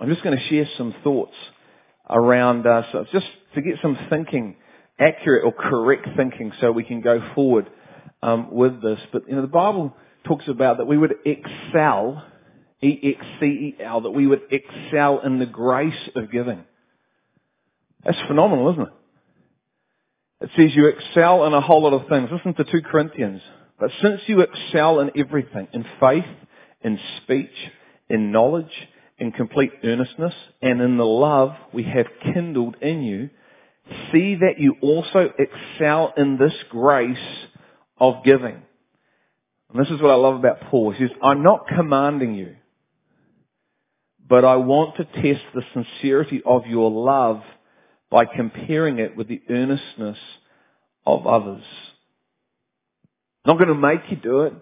I'm 0.00 0.08
just 0.08 0.22
going 0.22 0.36
to 0.36 0.44
share 0.48 0.66
some 0.76 0.94
thoughts 1.04 1.34
around, 2.08 2.66
uh, 2.66 2.82
so 2.92 3.04
just 3.12 3.26
to 3.54 3.62
get 3.62 3.74
some 3.82 3.98
thinking, 4.08 4.56
accurate 4.98 5.44
or 5.44 5.52
correct 5.52 6.08
thinking 6.16 6.52
so 6.60 6.72
we 6.72 6.84
can 6.84 7.00
go 7.00 7.22
forward 7.34 7.68
um, 8.22 8.50
with 8.50 8.82
this. 8.82 8.98
But, 9.12 9.28
you 9.28 9.34
know, 9.34 9.42
the 9.42 9.48
Bible 9.48 9.94
talks 10.24 10.48
about 10.48 10.78
that 10.78 10.86
we 10.86 10.96
would 10.96 11.14
excel, 11.24 12.24
E-X-C-E-L, 12.82 14.00
that 14.02 14.10
we 14.10 14.26
would 14.26 14.42
excel 14.50 15.20
in 15.20 15.38
the 15.38 15.46
grace 15.46 16.10
of 16.14 16.30
giving. 16.30 16.64
That's 18.04 18.18
phenomenal, 18.28 18.72
isn't 18.72 18.82
it? 18.82 18.92
It 20.42 20.50
says 20.56 20.76
you 20.76 20.86
excel 20.86 21.46
in 21.46 21.54
a 21.54 21.60
whole 21.60 21.82
lot 21.82 21.94
of 21.94 22.08
things. 22.08 22.28
Listen 22.30 22.54
to 22.54 22.70
2 22.70 22.82
Corinthians. 22.82 23.42
But 23.78 23.90
since 24.02 24.22
you 24.26 24.40
excel 24.40 25.00
in 25.00 25.10
everything, 25.16 25.68
in 25.72 25.84
faith, 26.00 26.24
in 26.82 26.98
speech, 27.22 27.50
in 28.08 28.32
knowledge, 28.32 28.72
in 29.18 29.32
complete 29.32 29.72
earnestness, 29.84 30.34
and 30.62 30.80
in 30.80 30.96
the 30.96 31.04
love 31.04 31.50
we 31.72 31.84
have 31.84 32.06
kindled 32.34 32.76
in 32.80 33.02
you, 33.02 33.30
see 34.12 34.36
that 34.36 34.58
you 34.58 34.76
also 34.80 35.30
excel 35.38 36.12
in 36.16 36.38
this 36.38 36.54
grace 36.70 37.18
of 37.98 38.24
giving. 38.24 38.62
And 39.72 39.80
this 39.80 39.90
is 39.90 40.00
what 40.00 40.10
I 40.10 40.14
love 40.14 40.36
about 40.36 40.60
Paul. 40.70 40.92
He 40.92 41.04
says, 41.04 41.16
I'm 41.22 41.42
not 41.42 41.66
commanding 41.68 42.34
you, 42.34 42.56
but 44.28 44.44
I 44.44 44.56
want 44.56 44.96
to 44.96 45.04
test 45.04 45.44
the 45.54 45.62
sincerity 45.74 46.42
of 46.44 46.66
your 46.66 46.90
love 46.90 47.42
by 48.10 48.24
comparing 48.24 48.98
it 48.98 49.16
with 49.16 49.28
the 49.28 49.42
earnestness 49.48 50.18
of 51.04 51.26
others. 51.26 51.64
Not 53.46 53.58
going 53.58 53.68
to 53.68 53.74
make 53.74 54.10
you 54.10 54.16
do 54.16 54.40
it. 54.42 54.52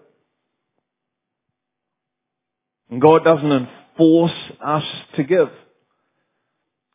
And 2.89 3.01
God 3.01 3.23
doesn't 3.23 3.51
enforce 3.51 4.31
us 4.63 4.83
to 5.15 5.23
give. 5.23 5.49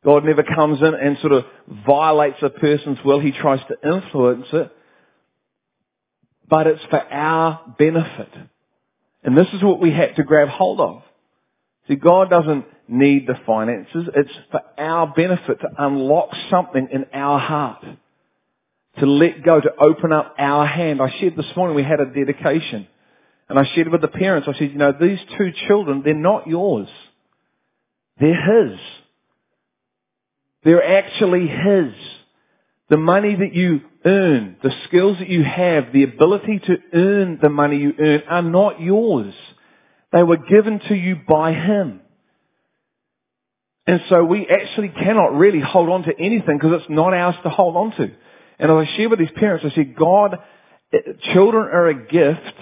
God 0.05 0.25
never 0.25 0.43
comes 0.43 0.81
in 0.81 0.95
and 0.95 1.19
sort 1.19 1.33
of 1.33 1.45
violates 1.87 2.39
a 2.43 2.49
person's 2.49 2.99
will. 3.05 3.21
He 3.21 3.33
tries 3.33 3.61
to 3.69 3.97
influence 3.97 4.47
it 4.53 4.73
but 6.51 6.67
it's 6.67 6.83
for 6.91 7.01
our 7.01 7.75
benefit. 7.79 8.29
And 9.23 9.39
this 9.39 9.47
is 9.55 9.63
what 9.63 9.81
we 9.81 9.93
had 9.93 10.17
to 10.17 10.25
grab 10.25 10.49
hold 10.49 10.81
of. 10.81 11.03
See, 11.87 11.95
God 11.95 12.29
doesn't 12.29 12.67
need 12.89 13.27
the 13.27 13.37
finances. 13.47 14.09
It's 14.15 14.33
for 14.51 14.61
our 14.77 15.07
benefit 15.15 15.61
to 15.61 15.69
unlock 15.79 16.31
something 16.51 16.89
in 16.93 17.07
our 17.15 17.39
heart. 17.39 17.85
To 18.99 19.07
let 19.07 19.45
go, 19.45 19.61
to 19.61 19.71
open 19.81 20.13
up 20.13 20.35
our 20.39 20.67
hand. 20.67 21.01
I 21.01 21.11
shared 21.21 21.37
this 21.37 21.47
morning, 21.57 21.77
we 21.77 21.85
had 21.85 22.01
a 22.01 22.07
dedication. 22.07 22.89
And 23.49 23.59
I 23.59 23.65
shared 23.75 23.89
with 23.89 24.01
the 24.01 24.09
parents, 24.09 24.49
I 24.49 24.59
said, 24.59 24.73
you 24.73 24.79
know, 24.79 24.93
these 24.93 25.19
two 25.39 25.53
children, 25.69 26.03
they're 26.05 26.15
not 26.15 26.47
yours. 26.47 26.89
They're 28.19 28.69
His. 28.69 28.79
They're 30.65 30.99
actually 30.99 31.47
His. 31.47 31.95
The 32.91 32.97
money 32.97 33.37
that 33.37 33.55
you 33.55 33.81
earn, 34.05 34.57
the 34.63 34.73
skills 34.89 35.19
that 35.19 35.29
you 35.29 35.45
have, 35.45 35.93
the 35.93 36.03
ability 36.03 36.61
to 36.67 36.77
earn 36.93 37.39
the 37.41 37.49
money 37.49 37.79
you 37.79 37.95
earn 37.99 38.23
are 38.29 38.43
not 38.43 38.81
yours. 38.81 39.35
They 40.13 40.23
were 40.23 40.37
given 40.37 40.81
to 40.89 40.95
you 40.95 41.17
by 41.29 41.53
Him. 41.53 42.01
And 43.87 44.01
so 44.09 44.25
we 44.25 44.47
actually 44.49 44.89
cannot 44.89 45.37
really 45.37 45.61
hold 45.61 45.89
on 45.89 46.03
to 46.05 46.13
anything 46.19 46.59
because 46.59 46.81
it's 46.81 46.91
not 46.91 47.15
ours 47.15 47.37
to 47.43 47.51
hold 47.51 47.77
on 47.77 47.91
to. 47.97 48.13
And 48.61 48.71
I 48.71 48.85
share 48.97 49.09
with 49.09 49.19
these 49.19 49.31
parents, 49.35 49.65
I 49.67 49.75
said, 49.75 49.97
God, 49.97 50.39
eh, 50.93 50.99
children 51.33 51.65
are 51.65 51.89
a 51.89 51.95
gift 51.95 52.57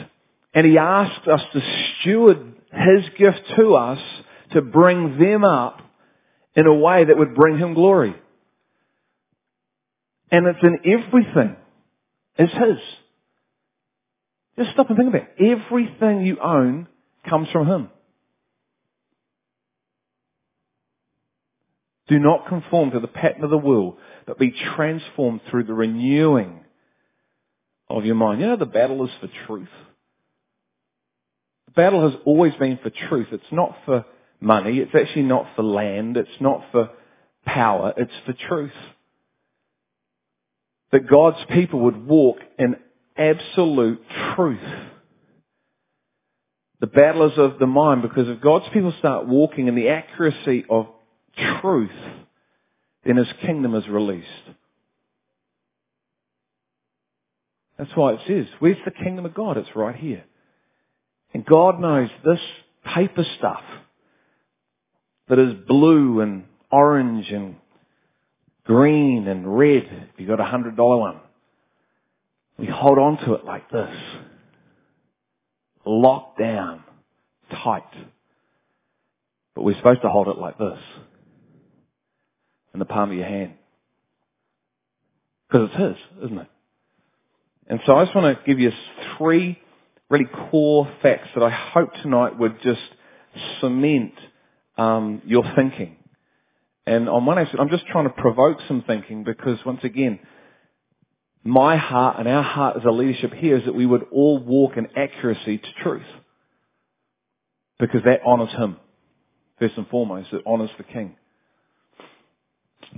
and 0.54 0.64
He 0.64 0.78
asks 0.78 1.26
us 1.26 1.40
to 1.52 1.60
steward 2.00 2.54
His 2.72 3.04
gift 3.18 3.40
to 3.56 3.74
us 3.74 3.98
to 4.52 4.62
bring 4.62 5.18
them 5.18 5.44
up 5.44 5.80
in 6.54 6.66
a 6.66 6.74
way 6.74 7.04
that 7.04 7.18
would 7.18 7.34
bring 7.34 7.58
Him 7.58 7.74
glory. 7.74 8.14
And 10.30 10.46
it's 10.46 10.58
in 10.62 10.78
everything. 10.84 11.56
It's 12.36 12.52
His. 12.52 12.78
Just 14.56 14.72
stop 14.72 14.88
and 14.88 14.96
think 14.96 15.08
about 15.08 15.28
it. 15.36 15.58
Everything 15.58 16.24
you 16.24 16.38
own 16.40 16.86
comes 17.28 17.48
from 17.50 17.66
Him. 17.66 17.90
Do 22.08 22.18
not 22.18 22.48
conform 22.48 22.90
to 22.92 23.00
the 23.00 23.06
pattern 23.06 23.44
of 23.44 23.50
the 23.50 23.58
world, 23.58 23.96
but 24.26 24.38
be 24.38 24.54
transformed 24.76 25.40
through 25.50 25.64
the 25.64 25.74
renewing 25.74 26.60
of 27.88 28.04
your 28.04 28.14
mind. 28.14 28.40
You 28.40 28.46
know 28.46 28.56
the 28.56 28.66
battle 28.66 29.04
is 29.04 29.10
for 29.20 29.28
truth. 29.46 29.68
The 31.66 31.72
battle 31.72 32.10
has 32.10 32.18
always 32.24 32.54
been 32.54 32.78
for 32.82 32.90
truth. 32.90 33.28
It's 33.30 33.44
not 33.52 33.76
for 33.84 34.06
money. 34.40 34.78
It's 34.78 34.94
actually 34.94 35.22
not 35.22 35.46
for 35.54 35.62
land. 35.62 36.16
It's 36.16 36.40
not 36.40 36.64
for 36.72 36.90
power. 37.44 37.92
It's 37.96 38.12
for 38.24 38.32
truth 38.32 38.72
that 40.90 41.08
God's 41.08 41.38
people 41.50 41.80
would 41.80 42.06
walk 42.06 42.38
in 42.58 42.76
absolute 43.16 44.00
truth. 44.34 44.58
The 46.80 46.86
battle 46.86 47.30
is 47.30 47.36
of 47.36 47.58
the 47.58 47.66
mind 47.66 48.02
because 48.02 48.28
if 48.28 48.40
God's 48.40 48.66
people 48.72 48.94
start 48.98 49.26
walking 49.26 49.66
in 49.66 49.74
the 49.74 49.88
accuracy 49.88 50.64
of 50.70 50.86
truth, 51.60 51.90
in 53.04 53.16
His 53.16 53.28
kingdom 53.42 53.74
is 53.74 53.86
released. 53.88 54.26
That's 57.78 57.90
why 57.94 58.14
it 58.14 58.20
says, 58.26 58.46
where's 58.58 58.76
the 58.84 58.90
kingdom 58.90 59.24
of 59.24 59.34
God? 59.34 59.56
It's 59.56 59.68
right 59.76 59.94
here. 59.94 60.24
And 61.32 61.44
God 61.44 61.80
knows 61.80 62.08
this 62.24 62.40
paper 62.94 63.24
stuff 63.38 63.62
that 65.28 65.38
is 65.38 65.54
blue 65.66 66.20
and 66.20 66.44
orange 66.72 67.30
and 67.30 67.56
green 68.64 69.28
and 69.28 69.58
red 69.58 70.08
if 70.12 70.20
you 70.20 70.26
got 70.26 70.40
a 70.40 70.44
hundred 70.44 70.76
dollar 70.76 70.96
one. 70.96 71.20
We 72.58 72.66
hold 72.66 72.98
on 72.98 73.18
to 73.24 73.34
it 73.34 73.44
like 73.44 73.70
this. 73.70 73.94
Locked 75.86 76.38
down. 76.38 76.82
Tight. 77.62 77.84
But 79.54 79.62
we're 79.62 79.76
supposed 79.76 80.02
to 80.02 80.08
hold 80.08 80.28
it 80.28 80.38
like 80.38 80.58
this. 80.58 80.78
In 82.78 82.80
the 82.80 82.84
palm 82.84 83.10
of 83.10 83.16
your 83.16 83.26
hand. 83.26 83.54
Because 85.50 85.68
it's 85.68 85.80
His, 85.80 86.26
isn't 86.26 86.38
it? 86.38 86.46
And 87.66 87.80
so 87.84 87.96
I 87.96 88.04
just 88.04 88.14
want 88.14 88.38
to 88.38 88.44
give 88.44 88.60
you 88.60 88.70
three 89.16 89.58
really 90.08 90.26
core 90.48 90.88
facts 91.02 91.26
that 91.34 91.42
I 91.42 91.50
hope 91.50 91.92
tonight 92.04 92.38
would 92.38 92.62
just 92.62 92.80
cement 93.60 94.12
um, 94.76 95.22
your 95.26 95.42
thinking. 95.56 95.96
And 96.86 97.08
on 97.08 97.26
one 97.26 97.36
aspect, 97.40 97.58
I'm 97.58 97.68
just 97.68 97.84
trying 97.88 98.04
to 98.04 98.14
provoke 98.14 98.58
some 98.68 98.84
thinking 98.86 99.24
because 99.24 99.58
once 99.66 99.80
again, 99.82 100.20
my 101.42 101.76
heart 101.76 102.20
and 102.20 102.28
our 102.28 102.44
heart 102.44 102.76
as 102.76 102.84
a 102.84 102.92
leadership 102.92 103.34
here 103.34 103.56
is 103.56 103.64
that 103.64 103.74
we 103.74 103.86
would 103.86 104.04
all 104.12 104.38
walk 104.38 104.76
in 104.76 104.86
accuracy 104.96 105.58
to 105.58 105.68
truth. 105.82 106.06
Because 107.80 108.02
that 108.04 108.20
honours 108.24 108.52
Him. 108.52 108.76
First 109.58 109.74
and 109.76 109.88
foremost, 109.88 110.32
it 110.32 110.46
honours 110.46 110.70
the 110.78 110.84
King. 110.84 111.16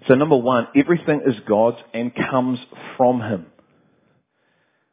So 0.06 0.14
number 0.14 0.37
one, 0.37 0.68
everything 0.76 1.23
is 1.26 1.35
God's 1.47 1.78
and 1.92 2.12
comes 2.14 2.59
from 2.97 3.20
Him. 3.20 3.47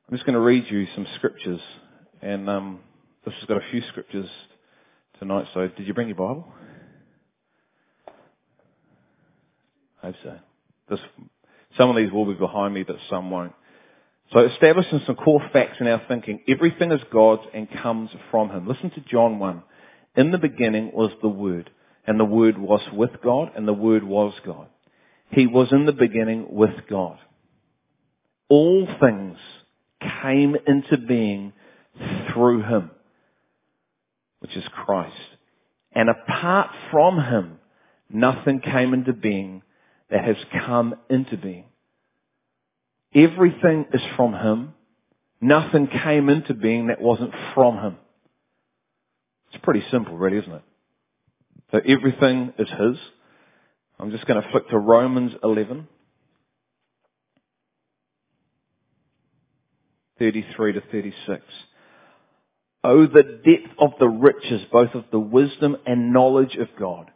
I'm 0.10 0.16
just 0.16 0.26
going 0.26 0.36
to 0.36 0.40
read 0.40 0.66
you 0.70 0.88
some 0.96 1.06
scriptures, 1.16 1.60
and 2.22 2.50
um, 2.50 2.80
this 3.26 3.34
has 3.36 3.46
got 3.46 3.58
a 3.58 3.72
few 3.72 3.82
scriptures 3.90 4.30
tonight. 5.20 5.48
So, 5.54 5.68
did 5.68 5.86
you 5.86 5.94
bring 5.94 6.08
your 6.08 6.18
Bible? 6.18 6.48
I 10.02 10.08
hope 10.08 10.16
so. 10.24 10.38
This, 10.90 11.00
some 11.78 11.90
of 11.90 11.96
these 11.96 12.12
will 12.12 12.26
be 12.26 12.34
behind 12.34 12.74
me, 12.74 12.84
but 12.84 12.96
some 13.10 13.30
won't. 13.30 13.54
So, 14.32 14.40
establishing 14.46 15.02
some 15.06 15.16
core 15.16 15.42
facts 15.54 15.78
in 15.80 15.88
our 15.88 16.02
thinking. 16.08 16.40
Everything 16.48 16.92
is 16.92 17.02
God's 17.12 17.44
and 17.54 17.70
comes 17.70 18.10
from 18.32 18.50
Him. 18.50 18.68
Listen 18.68 18.90
to 18.92 19.02
John 19.02 19.40
1. 19.40 19.64
In 20.16 20.32
the 20.32 20.38
beginning 20.38 20.92
was 20.94 21.12
the 21.22 21.30
Word, 21.30 21.70
and 22.06 22.20
the 22.20 22.26
Word 22.26 22.58
was 22.58 22.82
with 22.94 23.22
God, 23.22 23.52
and 23.56 23.68
the 23.68 23.74
Word 23.74 24.04
was 24.04 24.34
God. 24.46 24.68
He 25.30 25.48
was 25.48 25.72
in 25.72 25.86
the 25.86 25.94
beginning 25.94 26.48
with 26.50 26.88
God. 26.90 27.20
All 28.50 28.88
things 29.00 29.38
came 30.22 30.56
into 30.66 30.98
being 30.98 31.54
through 32.32 32.64
him, 32.64 32.92
which 34.40 34.56
is 34.56 34.64
Christ. 34.72 35.16
And 35.92 36.10
apart 36.10 36.70
from 36.92 37.20
him, 37.20 37.60
nothing 38.10 38.62
came 38.62 38.94
into 38.94 39.14
being 39.14 39.64
that 40.10 40.24
has 40.24 40.38
come 40.66 40.96
into 41.10 41.38
being. 41.38 41.66
Everything 43.14 43.86
is 43.94 44.02
from 44.16 44.34
him. 44.34 44.74
Nothing 45.42 45.88
came 45.88 46.30
into 46.30 46.54
being 46.54 46.88
that 46.88 47.02
wasn't 47.02 47.34
from 47.54 47.78
him. 47.78 47.98
It's 49.52 49.64
pretty 49.64 49.84
simple, 49.92 50.18
really, 50.18 50.38
isn't 50.38 50.52
it? 50.52 50.64
So 51.72 51.80
everything 51.86 52.54
is 52.58 52.70
his. 52.70 52.98
I'm 54.00 54.12
just 54.12 54.26
going 54.28 54.42
to 54.42 54.50
flick 54.52 54.70
to 54.70 54.78
Romans 54.78 55.34
11. 55.44 55.88
33 60.20 60.74
to 60.74 60.82
36. 60.92 61.44
Oh, 62.84 63.06
the 63.08 63.24
depth 63.24 63.74
of 63.80 63.92
the 64.00 64.08
riches, 64.08 64.62
both 64.72 64.94
of 64.94 65.06
the 65.12 65.20
wisdom 65.20 65.78
and 65.86 66.14
knowledge 66.14 66.56
of 66.56 66.68
God. 66.80 67.12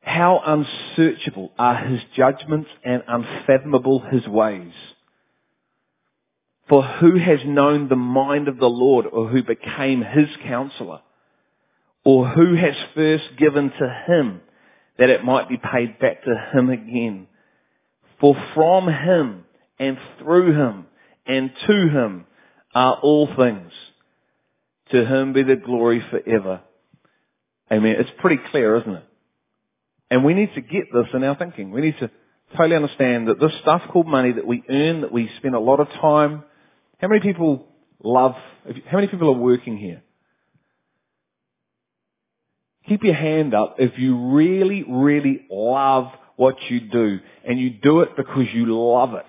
How 0.00 0.40
unsearchable 0.44 1.52
are 1.58 1.76
his 1.76 2.00
judgments 2.16 2.68
and 2.84 3.02
unfathomable 3.06 4.00
his 4.00 4.26
ways. 4.26 4.72
For 6.68 6.82
who 6.82 7.18
has 7.18 7.40
known 7.44 7.88
the 7.88 7.96
mind 7.96 8.48
of 8.48 8.58
the 8.58 8.68
Lord 8.68 9.06
or 9.06 9.28
who 9.28 9.42
became 9.42 10.02
his 10.02 10.28
counselor? 10.44 11.00
Or 12.04 12.28
who 12.28 12.56
has 12.56 12.74
first 12.94 13.36
given 13.38 13.70
to 13.70 14.04
him 14.08 14.40
that 14.98 15.10
it 15.10 15.24
might 15.24 15.48
be 15.48 15.56
paid 15.56 15.98
back 15.98 16.24
to 16.24 16.50
him 16.52 16.70
again? 16.70 17.26
For 18.20 18.34
from 18.54 18.88
him 18.88 19.44
and 19.78 19.98
through 20.18 20.52
him 20.52 20.86
and 21.26 21.50
to 21.66 21.88
him 21.88 22.26
are 22.74 22.98
all 23.02 23.28
things. 23.36 23.72
To 24.90 25.04
him 25.04 25.32
be 25.32 25.42
the 25.42 25.56
glory 25.56 26.04
forever. 26.10 26.60
Amen. 27.70 27.96
It's 27.98 28.10
pretty 28.18 28.40
clear, 28.50 28.76
isn't 28.76 28.94
it? 28.94 29.04
And 30.10 30.24
we 30.24 30.34
need 30.34 30.54
to 30.54 30.60
get 30.60 30.92
this 30.92 31.06
in 31.14 31.24
our 31.24 31.34
thinking. 31.36 31.70
We 31.70 31.80
need 31.80 31.98
to 32.00 32.10
totally 32.54 32.76
understand 32.76 33.28
that 33.28 33.40
this 33.40 33.52
stuff 33.62 33.82
called 33.90 34.06
money 34.06 34.32
that 34.32 34.46
we 34.46 34.62
earn, 34.68 35.00
that 35.00 35.12
we 35.12 35.30
spend 35.38 35.54
a 35.54 35.60
lot 35.60 35.80
of 35.80 35.88
time. 36.00 36.44
How 36.98 37.08
many 37.08 37.20
people 37.20 37.66
love, 38.02 38.34
how 38.86 38.98
many 38.98 39.06
people 39.06 39.28
are 39.28 39.38
working 39.38 39.78
here? 39.78 40.02
Keep 42.88 43.04
your 43.04 43.14
hand 43.14 43.54
up 43.54 43.76
if 43.78 43.98
you 43.98 44.32
really, 44.32 44.84
really 44.88 45.46
love 45.50 46.08
what 46.36 46.56
you 46.68 46.80
do 46.80 47.20
and 47.46 47.58
you 47.58 47.70
do 47.70 48.00
it 48.00 48.16
because 48.16 48.46
you 48.52 48.66
love 48.66 49.14
it. 49.14 49.26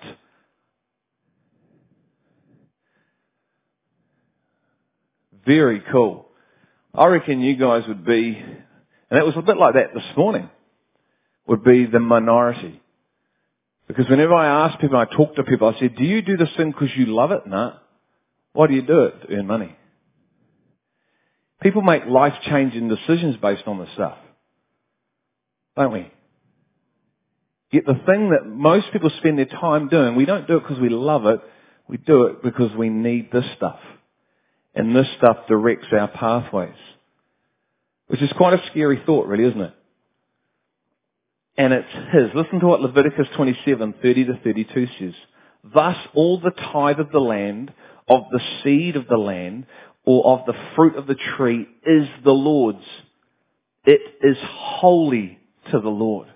Very 5.46 5.82
cool. 5.92 6.26
I 6.94 7.06
reckon 7.06 7.40
you 7.40 7.56
guys 7.56 7.84
would 7.86 8.04
be, 8.04 8.36
and 9.10 9.18
it 9.18 9.24
was 9.24 9.36
a 9.36 9.42
bit 9.42 9.56
like 9.56 9.74
that 9.74 9.94
this 9.94 10.16
morning, 10.16 10.48
would 11.46 11.62
be 11.62 11.86
the 11.86 12.00
minority. 12.00 12.80
Because 13.86 14.08
whenever 14.08 14.34
I 14.34 14.66
ask 14.66 14.80
people, 14.80 14.96
I 14.96 15.04
talk 15.04 15.36
to 15.36 15.44
people, 15.44 15.68
I 15.68 15.78
say, 15.78 15.88
do 15.88 16.04
you 16.04 16.22
do 16.22 16.36
this 16.36 16.48
thing 16.56 16.70
because 16.70 16.96
you 16.96 17.06
love 17.06 17.30
it? 17.32 17.46
No. 17.46 17.74
Why 18.52 18.66
do 18.66 18.74
you 18.74 18.82
do 18.82 19.02
it? 19.04 19.22
To 19.22 19.34
earn 19.34 19.46
money. 19.46 19.76
People 21.64 21.80
make 21.80 22.04
life-changing 22.04 22.88
decisions 22.88 23.38
based 23.40 23.62
on 23.66 23.78
this 23.78 23.88
stuff. 23.94 24.18
Don't 25.74 25.94
we? 25.94 26.12
Yet 27.72 27.86
the 27.86 27.94
thing 28.06 28.30
that 28.30 28.46
most 28.46 28.92
people 28.92 29.10
spend 29.16 29.38
their 29.38 29.46
time 29.46 29.88
doing, 29.88 30.14
we 30.14 30.26
don't 30.26 30.46
do 30.46 30.58
it 30.58 30.60
because 30.60 30.78
we 30.78 30.90
love 30.90 31.24
it, 31.24 31.40
we 31.88 31.96
do 31.96 32.24
it 32.24 32.42
because 32.42 32.76
we 32.76 32.90
need 32.90 33.32
this 33.32 33.46
stuff. 33.56 33.78
And 34.74 34.94
this 34.94 35.06
stuff 35.16 35.38
directs 35.48 35.86
our 35.90 36.08
pathways. 36.08 36.76
Which 38.08 38.20
is 38.20 38.30
quite 38.36 38.52
a 38.52 38.62
scary 38.70 39.02
thought, 39.06 39.26
really, 39.26 39.44
isn't 39.44 39.60
it? 39.60 39.74
And 41.56 41.72
it's 41.72 41.92
his. 42.12 42.30
Listen 42.34 42.60
to 42.60 42.66
what 42.66 42.82
Leviticus 42.82 43.28
27, 43.36 43.94
30 44.02 44.24
to 44.26 44.38
32 44.44 44.86
says. 44.98 45.14
Thus 45.72 45.96
all 46.12 46.38
the 46.38 46.50
tithe 46.50 47.00
of 47.00 47.10
the 47.10 47.20
land, 47.20 47.72
of 48.06 48.24
the 48.30 48.40
seed 48.62 48.96
of 48.96 49.06
the 49.06 49.16
land, 49.16 49.64
or 50.04 50.38
of 50.38 50.46
the 50.46 50.54
fruit 50.76 50.96
of 50.96 51.06
the 51.06 51.16
tree 51.36 51.66
is 51.84 52.08
the 52.24 52.32
Lord's. 52.32 52.84
It 53.84 54.00
is 54.22 54.36
holy 54.42 55.38
to 55.70 55.80
the 55.80 55.88
Lord. 55.88 56.28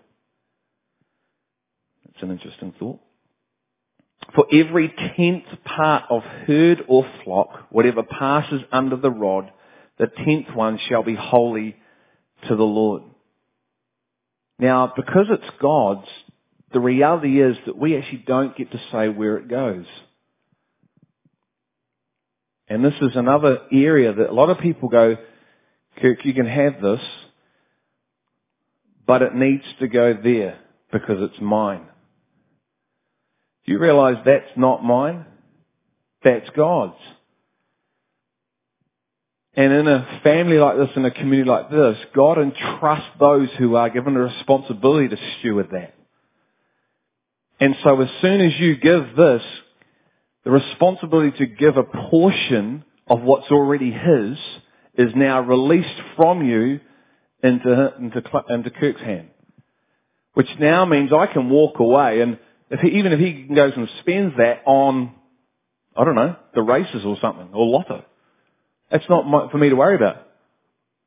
That's 2.07 2.23
an 2.23 2.31
interesting 2.31 2.75
thought. 2.79 3.01
For 4.35 4.47
every 4.53 4.93
tenth 5.17 5.45
part 5.65 6.05
of 6.11 6.23
herd 6.23 6.85
or 6.89 7.07
flock, 7.25 7.67
whatever 7.71 8.03
passes 8.03 8.61
under 8.71 8.97
the 8.97 9.11
rod, 9.11 9.51
the 9.99 10.07
tenth 10.07 10.55
one 10.55 10.79
shall 10.89 11.03
be 11.03 11.15
holy 11.15 11.77
to 12.49 12.57
the 12.57 12.65
Lord. 12.65 13.03
Now, 14.59 14.93
because 14.95 15.27
it's 15.31 15.57
God's, 15.61 16.09
the 16.73 16.81
reality 16.81 17.41
is 17.41 17.57
that 17.67 17.79
we 17.79 17.97
actually 17.97 18.25
don't 18.27 18.57
get 18.57 18.71
to 18.73 18.81
say 18.93 19.09
where 19.09 19.39
it 19.39 19.49
goes. 19.49 19.87
And 22.69 22.85
this 22.85 22.95
is 23.01 23.13
another 23.15 23.61
area 23.73 24.13
that 24.13 24.31
a 24.31 24.33
lot 24.33 24.51
of 24.51 24.59
people 24.59 24.89
go, 24.89 25.17
Kirk, 26.01 26.25
you 26.25 26.35
can 26.35 26.47
have 26.47 26.81
this, 26.83 27.01
but 29.07 29.23
it 29.23 29.35
needs 29.35 29.65
to 29.81 29.89
go 29.89 30.15
there 30.23 30.59
because 30.93 31.17
it's 31.21 31.41
mine. 31.41 31.87
Do 33.65 33.73
you 33.73 33.79
realize 33.79 34.17
that's 34.25 34.57
not 34.57 34.85
mine? 34.85 35.25
That's 36.23 36.49
God's. 36.51 36.99
And 39.55 39.73
in 39.73 39.89
a 39.89 40.21
family 40.23 40.59
like 40.59 40.77
this, 40.77 40.91
in 40.95 41.05
a 41.05 41.11
community 41.11 41.51
like 41.51 41.71
this, 41.71 41.97
God 42.15 42.39
entrusts 42.39 43.11
those 43.19 43.49
who 43.59 43.75
are 43.75 43.91
given 43.91 44.15
a 44.15 44.21
responsibility 44.21 45.09
to 45.09 45.17
steward 45.39 45.71
that. 45.73 45.95
And 47.59 47.75
so 47.83 48.01
as 48.01 48.09
soon 48.23 48.41
as 48.41 48.53
you 48.61 48.77
give 48.77 49.17
this, 49.17 49.43
the 50.49 50.53
responsibility 50.55 51.37
to 51.37 51.47
give 51.47 51.77
a 51.77 51.83
portion 51.83 52.83
of 53.07 53.21
what's 53.21 53.51
already 53.51 53.91
His 53.91 54.39
is 54.95 55.13
now 55.15 55.43
released 55.43 56.01
from 56.17 56.43
you 56.43 56.81
into, 57.43 57.93
into, 57.99 58.23
into 58.49 58.71
Kirk's 58.71 59.03
hand. 59.03 59.29
Which 60.33 60.49
now 60.59 60.87
means 60.87 61.13
I 61.13 61.27
can 61.27 61.51
walk 61.51 61.81
away 61.81 62.23
and 62.23 62.39
if 62.71 62.81
he, 62.81 62.99
even 62.99 63.13
if 63.13 63.21
he 63.21 63.55
goes 63.55 63.75
and 63.77 63.91
spends 64.01 64.39
that 64.39 64.63
on, 64.65 65.13
I 65.95 66.05
don't 66.05 66.15
know, 66.15 66.37
the 66.55 66.63
races 66.63 67.03
or 67.05 67.19
something, 67.21 67.51
or 67.53 67.67
lotto, 67.67 68.07
that's 68.91 69.05
not 69.11 69.27
my, 69.27 69.51
for 69.51 69.59
me 69.59 69.69
to 69.69 69.77
worry 69.77 69.97
about. 69.97 70.29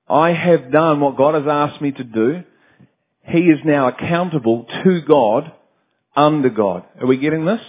I 0.07 0.33
have 0.33 0.71
done 0.71 0.99
what 0.99 1.17
God 1.17 1.33
has 1.33 1.47
asked 1.49 1.81
me 1.81 1.91
to 1.93 2.03
do. 2.03 2.43
He 3.23 3.39
is 3.39 3.61
now 3.65 3.87
accountable 3.87 4.67
to 4.83 5.01
God, 5.01 5.51
under 6.15 6.49
God. 6.51 6.83
Are 6.99 7.07
we 7.07 7.17
getting 7.17 7.43
this? 7.43 7.61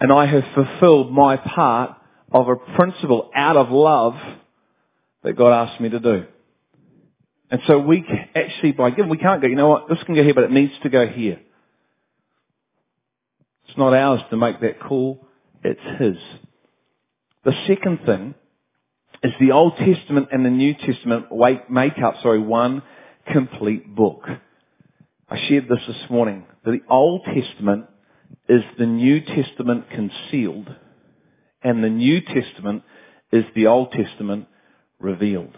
And 0.00 0.12
I 0.12 0.26
have 0.26 0.44
fulfilled 0.54 1.12
my 1.12 1.36
part 1.36 1.96
of 2.30 2.48
a 2.48 2.56
principle 2.56 3.30
out 3.34 3.56
of 3.56 3.70
love 3.70 4.14
that 5.22 5.36
God 5.36 5.52
asked 5.52 5.80
me 5.80 5.88
to 5.88 5.98
do. 5.98 6.24
And 7.50 7.60
so 7.66 7.78
we 7.78 8.04
actually, 8.34 8.72
by 8.72 8.90
giving, 8.90 9.10
we 9.10 9.16
can't 9.16 9.40
go, 9.40 9.48
you 9.48 9.56
know 9.56 9.68
what, 9.68 9.88
this 9.88 9.98
can 10.04 10.14
go 10.14 10.22
here, 10.22 10.34
but 10.34 10.44
it 10.44 10.52
needs 10.52 10.72
to 10.82 10.90
go 10.90 11.06
here. 11.06 11.40
It's 13.66 13.78
not 13.78 13.94
ours 13.94 14.20
to 14.30 14.36
make 14.36 14.60
that 14.60 14.80
call, 14.80 15.26
it's 15.64 15.80
His. 15.98 16.16
The 17.44 17.52
second 17.66 18.00
thing 18.04 18.34
is 19.22 19.32
the 19.40 19.52
Old 19.52 19.76
Testament 19.76 20.28
and 20.30 20.44
the 20.44 20.50
New 20.50 20.74
Testament 20.74 21.26
make 21.70 21.98
up, 22.04 22.16
sorry, 22.22 22.38
one 22.38 22.82
complete 23.32 23.94
book. 23.94 24.24
I 25.28 25.38
shared 25.48 25.68
this 25.68 25.80
this 25.86 26.10
morning. 26.10 26.44
that 26.64 26.70
The 26.70 26.82
Old 26.88 27.24
Testament 27.24 27.86
is 28.48 28.62
the 28.78 28.86
New 28.86 29.20
Testament 29.20 29.90
concealed, 29.90 30.68
and 31.62 31.84
the 31.84 31.90
New 31.90 32.20
Testament 32.20 32.82
is 33.30 33.44
the 33.54 33.66
Old 33.66 33.92
Testament 33.92 34.46
revealed. 34.98 35.56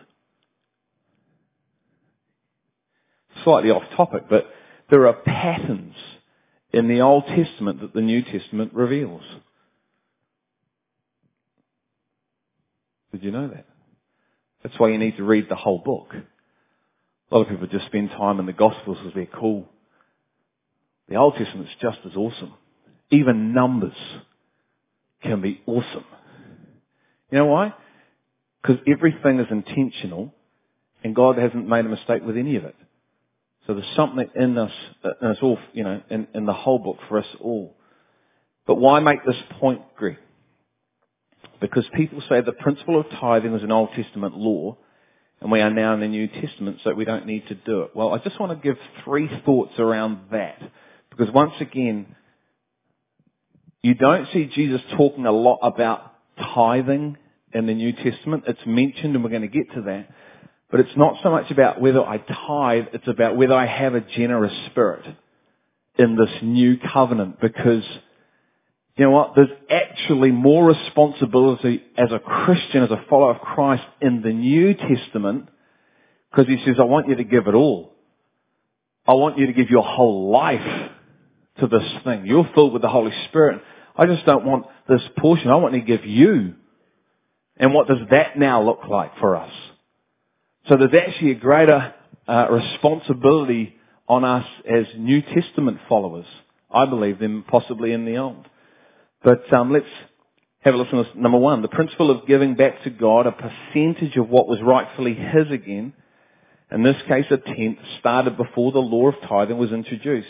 Slightly 3.45 3.71
off 3.71 3.85
topic, 3.97 4.25
but 4.29 4.47
there 4.91 5.07
are 5.07 5.15
patterns 5.15 5.95
in 6.73 6.89
the 6.89 7.01
Old 7.01 7.27
Testament 7.27 7.81
that 7.81 7.95
the 7.95 8.01
New 8.01 8.23
Testament 8.23 8.75
reveals. 8.75 9.23
Did 13.13 13.25
you 13.25 13.31
know 13.31 13.49
that? 13.49 13.67
That's 14.63 14.79
why 14.79 14.89
you 14.89 14.99
need 14.99 15.17
to 15.17 15.25
read 15.25 15.49
the 15.49 15.57
whole 15.57 15.79
book. 15.79 16.13
A 16.13 17.35
lot 17.35 17.43
of 17.43 17.49
people 17.49 17.67
just 17.67 17.87
spend 17.87 18.11
time 18.11 18.41
in 18.41 18.47
the 18.47 18.53
Gospels 18.53 18.99
because 18.99 19.15
they're 19.15 19.27
cool. 19.27 19.69
The 21.09 21.17
Old 21.17 21.35
Testament's 21.37 21.73
just 21.81 21.99
as 22.05 22.17
awesome. 22.17 22.55
Even 23.11 23.53
numbers 23.53 23.97
can 25.23 25.41
be 25.41 25.61
awesome. 25.67 26.05
You 27.31 27.39
know 27.39 27.47
why? 27.47 27.75
Because 28.63 28.79
everything 28.87 29.39
is 29.41 29.47
intentional 29.51 30.33
and 31.03 31.15
God 31.15 31.39
hasn't 31.39 31.69
made 31.69 31.87
a 31.87 31.89
mistake 31.89 32.23
with 32.25 32.37
any 32.37 32.57
of 32.57 32.65
it. 32.65 32.77
So 33.67 33.75
there's 33.75 33.97
something 33.97 34.29
in 34.35 34.59
us, 34.59 34.73
and 35.03 35.31
it's 35.33 35.43
all, 35.43 35.59
you 35.73 35.85
know, 35.85 36.03
in, 36.11 36.27
in 36.35 36.47
the 36.47 36.53
whole 36.53 36.79
book 36.79 36.97
for 37.09 37.19
us 37.19 37.27
all. 37.41 37.75
But 38.67 38.77
why 38.77 39.01
make 39.01 39.25
this 39.25 39.37
point, 39.59 39.83
Greg? 39.97 40.17
Because 41.61 41.85
people 41.95 42.23
say 42.29 42.41
the 42.41 42.53
principle 42.53 42.99
of 42.99 43.07
tithing 43.21 43.55
is 43.55 43.63
an 43.63 43.71
Old 43.71 43.91
Testament 43.95 44.37
law, 44.37 44.77
and 45.41 45.51
we 45.51 45.61
are 45.61 45.71
now 45.71 45.95
in 45.95 46.01
the 46.01 46.09
New 46.09 46.29
Testament, 46.29 46.79
so 46.83 46.95
we 46.95 47.05
don't 47.05 47.27
need 47.27 47.47
to 47.49 47.55
do 47.55 47.83
it. 47.83 47.95
Well, 47.95 48.13
I 48.13 48.19
just 48.19 48.41
want 48.41 48.61
to 48.61 48.67
give 48.67 48.79
three 49.05 49.29
thoughts 49.45 49.73
around 49.79 50.19
that. 50.33 50.59
Because 51.11 51.33
once 51.33 51.55
again, 51.61 52.15
you 53.83 53.95
don't 53.95 54.29
see 54.33 54.47
Jesus 54.47 54.81
talking 54.97 55.27
a 55.27 55.33
lot 55.33 55.59
about 55.63 56.13
tithing 56.39 57.17
in 57.53 57.67
the 57.67 57.75
New 57.75 57.93
Testament. 57.93 58.45
It's 58.47 58.61
mentioned, 58.67 59.15
and 59.15 59.25
we're 59.25 59.31
going 59.31 59.43
to 59.43 59.49
get 59.49 59.73
to 59.75 59.83
that. 59.83 60.09
But 60.71 60.81
it's 60.81 60.97
not 60.97 61.17
so 61.23 61.31
much 61.31 61.51
about 61.51 61.81
whether 61.81 62.03
I 62.03 62.19
tithe, 62.19 62.89
it's 62.93 63.09
about 63.09 63.37
whether 63.37 63.55
I 63.55 63.67
have 63.67 63.95
a 63.95 64.01
generous 64.01 64.53
spirit 64.71 65.05
in 65.99 66.17
this 66.17 66.31
new 66.43 66.79
covenant 66.79 67.41
because 67.41 67.83
you 68.97 69.07
know 69.07 69.13
what? 69.13 69.33
There's 69.35 69.49
actually 69.71 70.31
more 70.31 70.67
responsibility 70.67 71.83
as 71.97 72.13
a 72.13 72.19
Christian, 72.19 72.83
as 72.83 72.91
a 72.91 73.03
follower 73.09 73.35
of 73.35 73.41
Christ 73.41 73.85
in 74.01 74.21
the 74.21 74.33
New 74.33 74.75
Testament 74.75 75.49
because 76.31 76.47
he 76.47 76.63
says, 76.65 76.77
I 76.79 76.85
want 76.85 77.09
you 77.09 77.15
to 77.17 77.25
give 77.25 77.47
it 77.47 77.55
all. 77.55 77.95
I 79.09 79.15
want 79.15 79.39
you 79.39 79.47
to 79.47 79.53
give 79.53 79.71
your 79.71 79.83
whole 79.83 80.31
life 80.31 80.91
to 81.61 81.67
this 81.67 81.89
thing. 82.05 82.27
You're 82.27 82.49
filled 82.55 82.73
with 82.73 82.83
the 82.83 82.89
Holy 82.89 83.13
Spirit. 83.29 83.63
I 83.97 84.07
just 84.07 84.25
don't 84.27 84.45
want 84.45 84.67
this 84.89 85.03
portion. 85.19 85.51
I 85.51 85.57
want 85.57 85.75
to 85.75 85.81
give 85.81 86.05
you. 86.05 86.55
And 87.57 87.75
what 87.75 87.89
does 87.89 87.99
that 88.11 88.39
now 88.39 88.63
look 88.63 88.81
like 88.89 89.19
for 89.19 89.37
us? 89.37 89.53
So 90.69 90.77
there's 90.77 90.95
actually 90.95 91.33
a 91.33 91.37
greater 91.37 91.95
uh, 92.27 92.47
responsibility 92.51 93.77
on 94.09 94.25
us 94.25 94.47
as 94.69 94.87
New 94.97 95.23
Testament 95.23 95.79
followers, 95.89 96.27
I 96.71 96.87
believe, 96.87 97.19
than 97.19 97.43
possibly 97.43 97.93
in 97.93 98.05
the 98.05 98.17
Old. 98.17 98.47
But 99.23 99.53
um, 99.53 99.73
let's 99.73 99.87
have 100.61 100.75
a 100.75 100.77
listen 100.77 100.99
to 100.99 101.05
this. 101.05 101.13
Number 101.15 101.39
one, 101.39 101.63
the 101.63 101.69
principle 101.69 102.11
of 102.11 102.27
giving 102.27 102.55
back 102.55 102.83
to 102.85 102.91
God 102.91 103.27
a 103.27 103.33
percentage 103.33 104.17
of 104.17 104.29
what 104.29 104.49
was 104.49 104.61
rightfully 104.63 105.15
His 105.15 105.51
again. 105.51 105.93
In 106.73 106.83
this 106.83 106.97
case, 107.09 107.27
a 107.31 107.37
tenth 107.37 107.79
started 107.99 108.37
before 108.37 108.73
the 108.73 108.79
law 108.79 109.09
of 109.09 109.15
tithing 109.29 109.59
was 109.59 109.73
introduced. 109.73 110.29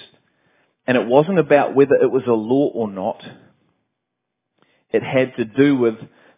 And 0.90 0.98
it 0.98 1.06
wasn't 1.06 1.38
about 1.38 1.76
whether 1.76 1.94
it 1.94 2.10
was 2.10 2.24
a 2.26 2.32
law 2.32 2.66
or 2.66 2.90
not. 2.90 3.22
It 4.90 5.04
had 5.04 5.36
to 5.36 5.44
do 5.44 5.76
with 5.76 5.94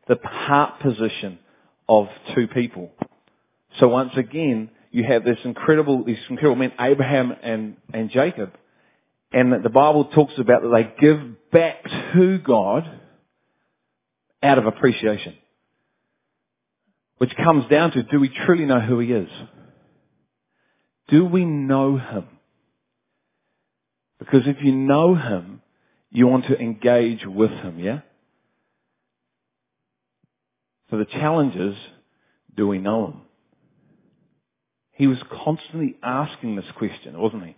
the 0.09 0.19
heart 0.23 0.79
position 0.81 1.39
of 1.89 2.09
two 2.35 2.49
people. 2.49 2.91
So 3.81 3.89
once 3.89 4.13
again, 4.15 4.69
you 4.91 5.05
have 5.05 5.25
this 5.25 5.39
incredible, 5.45 6.05
these 6.05 6.19
incredible 6.29 6.57
men, 6.57 6.73
Abraham 6.79 7.35
and, 7.43 7.79
and 7.95 8.11
Jacob. 8.11 8.53
And 9.33 9.65
the 9.65 9.71
Bible 9.71 10.05
talks 10.15 10.35
about 10.37 10.61
that 10.61 10.69
they 10.69 11.01
give 11.01 11.51
back 11.51 11.83
to 12.13 12.37
God 12.37 12.85
out 14.43 14.59
of 14.59 14.67
appreciation. 14.67 15.35
Which 17.17 17.35
comes 17.37 17.71
down 17.71 17.93
to, 17.93 18.03
do 18.03 18.21
we 18.21 18.29
truly 18.29 18.67
know 18.67 18.81
who 18.81 18.99
He 18.99 19.13
is? 19.13 19.31
Do 21.09 21.25
we 21.25 21.47
know 21.47 21.97
Him? 21.97 22.27
Because 24.25 24.47
if 24.47 24.63
you 24.63 24.71
know 24.71 25.17
Him, 25.17 25.63
you 26.13 26.29
want 26.29 26.47
to 26.47 26.57
engage 26.57 27.27
with 27.27 27.51
Him, 27.51 27.81
yeah? 27.81 28.01
So 30.91 30.99
the 30.99 31.07
challenge 31.07 31.57
is, 31.57 31.75
do 32.57 32.69
we 32.69 32.79
know 32.79 33.07
Him? 33.07 33.21
He 34.93 35.09
was 35.09 35.19
constantly 35.45 35.97
asking 36.05 36.55
this 36.55 36.71
question, 36.77 37.19
wasn't 37.19 37.47
he? 37.47 37.57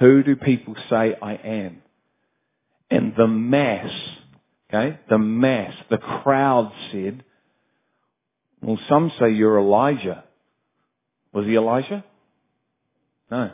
Who 0.00 0.24
do 0.24 0.34
people 0.34 0.74
say 0.88 1.14
I 1.22 1.34
am? 1.34 1.82
And 2.90 3.14
the 3.16 3.28
mass, 3.28 3.92
okay, 4.68 4.98
the 5.08 5.18
mass, 5.18 5.74
the 5.88 5.98
crowd 5.98 6.72
said, 6.90 7.22
well, 8.60 8.78
some 8.88 9.12
say 9.20 9.30
you're 9.30 9.60
Elijah. 9.60 10.24
Was 11.32 11.46
he 11.46 11.54
Elijah? 11.54 12.04
No. 13.30 13.52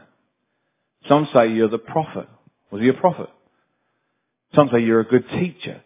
Some 1.08 1.28
say 1.32 1.52
you're 1.52 1.68
the 1.68 1.78
prophet. 1.78 2.28
Was 2.70 2.82
he 2.82 2.88
a 2.88 2.94
prophet? 2.94 3.28
Some 4.54 4.68
say 4.72 4.80
you're 4.80 5.00
a 5.00 5.04
good 5.04 5.28
teacher. 5.30 5.82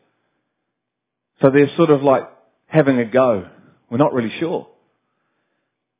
So 1.40 1.50
they're 1.50 1.74
sort 1.76 1.90
of 1.90 2.02
like 2.02 2.28
having 2.66 2.98
a 2.98 3.04
go. 3.04 3.48
We're 3.90 3.98
not 3.98 4.12
really 4.12 4.32
sure. 4.38 4.68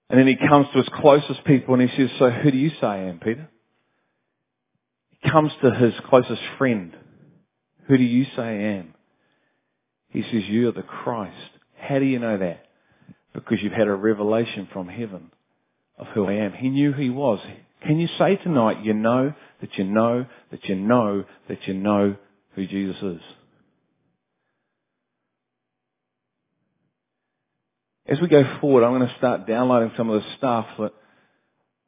And 0.09 0.18
then 0.18 0.26
he 0.26 0.37
comes 0.37 0.66
to 0.72 0.78
his 0.78 0.88
closest 0.92 1.44
people 1.44 1.74
and 1.74 1.88
he 1.88 1.96
says, 1.96 2.11
so 2.18 2.30
who 2.30 2.50
do 2.50 2.59
you 2.59 2.70
say 2.80 2.87
I 2.87 2.98
am, 3.04 3.20
Peter? 3.20 3.48
He 5.20 5.30
comes 5.30 5.52
to 5.62 5.70
his 5.70 5.94
closest 6.09 6.42
friend. 6.59 6.96
Who 7.87 7.96
do 7.96 8.04
you 8.04 8.24
say 8.37 8.42
I 8.42 8.52
am? 8.78 8.94
He 10.09 10.22
says, 10.22 10.44
you 10.48 10.68
are 10.68 10.72
the 10.72 10.83
Christ. 10.83 11.37
How 11.78 11.98
do 11.98 12.04
you 12.04 12.18
know 12.18 12.38
that? 12.38 12.66
Because 13.33 13.62
you've 13.62 13.72
had 13.72 13.87
a 13.87 13.94
revelation 13.94 14.68
from 14.72 14.88
heaven 14.88 15.30
of 15.96 16.09
who 16.09 16.26
I 16.26 16.35
am. 16.35 16.52
He 16.52 16.68
knew 16.68 16.92
who 16.92 17.02
he 17.02 17.11
was. 17.11 17.38
Can 17.82 17.98
you 17.98 18.08
say 18.18 18.36
tonight, 18.36 18.84
you 18.84 18.94
know 18.94 19.32
that 19.60 19.78
you 19.78 19.84
know 19.84 20.26
that 20.50 20.64
you 20.64 20.74
know 20.74 21.24
that 21.48 21.66
you 21.66 21.74
know 21.74 22.16
who 22.54 22.66
Jesus 22.66 22.96
is? 23.02 23.20
As 28.06 28.20
we 28.20 28.28
go 28.28 28.58
forward, 28.60 28.84
I'm 28.84 28.98
going 28.98 29.08
to 29.08 29.16
start 29.18 29.46
downloading 29.46 29.92
some 29.96 30.10
of 30.10 30.22
the 30.22 30.28
stuff 30.36 30.66
that 30.78 30.92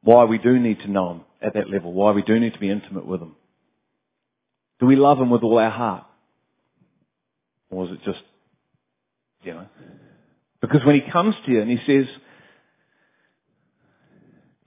why 0.02 0.24
we 0.24 0.38
do 0.38 0.58
need 0.58 0.78
to 0.80 0.90
know 0.90 1.10
Him 1.12 1.20
at 1.42 1.54
that 1.54 1.68
level, 1.68 1.92
why 1.92 2.12
we 2.12 2.22
do 2.22 2.38
need 2.38 2.54
to 2.54 2.60
be 2.60 2.70
intimate 2.70 3.06
with 3.06 3.20
Him. 3.20 3.34
Do 4.80 4.86
we 4.86 4.96
love 4.96 5.18
Him 5.18 5.30
with 5.30 5.42
all 5.42 5.58
our 5.58 5.70
heart? 5.70 6.04
Or 7.70 7.86
is 7.86 7.92
it 7.92 8.02
just, 8.04 8.22
you 9.42 9.54
know? 9.54 9.66
Because 10.60 10.84
when 10.84 11.00
He 11.00 11.10
comes 11.10 11.34
to 11.44 11.52
you 11.52 11.60
and 11.60 11.70
He 11.70 11.78
says, 11.86 12.06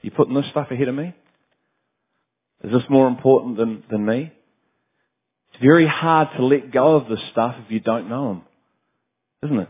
you 0.05 0.11
putting 0.11 0.35
this 0.35 0.45
stuff 0.51 0.69
ahead 0.69 0.87
of 0.87 0.95
me? 0.95 1.13
Is 2.63 2.71
this 2.71 2.83
more 2.89 3.07
important 3.07 3.57
than, 3.57 3.83
than 3.89 4.05
me? 4.05 4.31
It's 5.49 5.63
very 5.63 5.87
hard 5.87 6.29
to 6.37 6.45
let 6.45 6.71
go 6.71 6.95
of 6.95 7.09
this 7.09 7.19
stuff 7.31 7.55
if 7.65 7.71
you 7.71 7.79
don't 7.79 8.07
know 8.07 8.31
Him. 8.31 8.41
Isn't 9.43 9.59
it? 9.59 9.69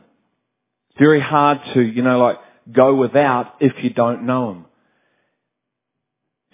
It's 0.89 0.99
very 0.99 1.21
hard 1.21 1.59
to, 1.73 1.81
you 1.81 2.01
know, 2.01 2.19
like 2.19 2.37
go 2.71 2.95
without 2.95 3.55
if 3.61 3.71
you 3.83 3.91
don't 3.91 4.25
know 4.25 4.51
Him. 4.51 4.65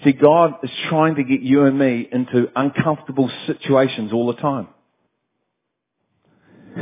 See, 0.03 0.13
God 0.13 0.55
is 0.63 0.71
trying 0.89 1.15
to 1.15 1.23
get 1.23 1.41
you 1.41 1.65
and 1.65 1.77
me 1.77 2.07
into 2.11 2.47
uncomfortable 2.55 3.31
situations 3.47 4.11
all 4.13 4.27
the 4.27 4.41
time. 4.41 4.67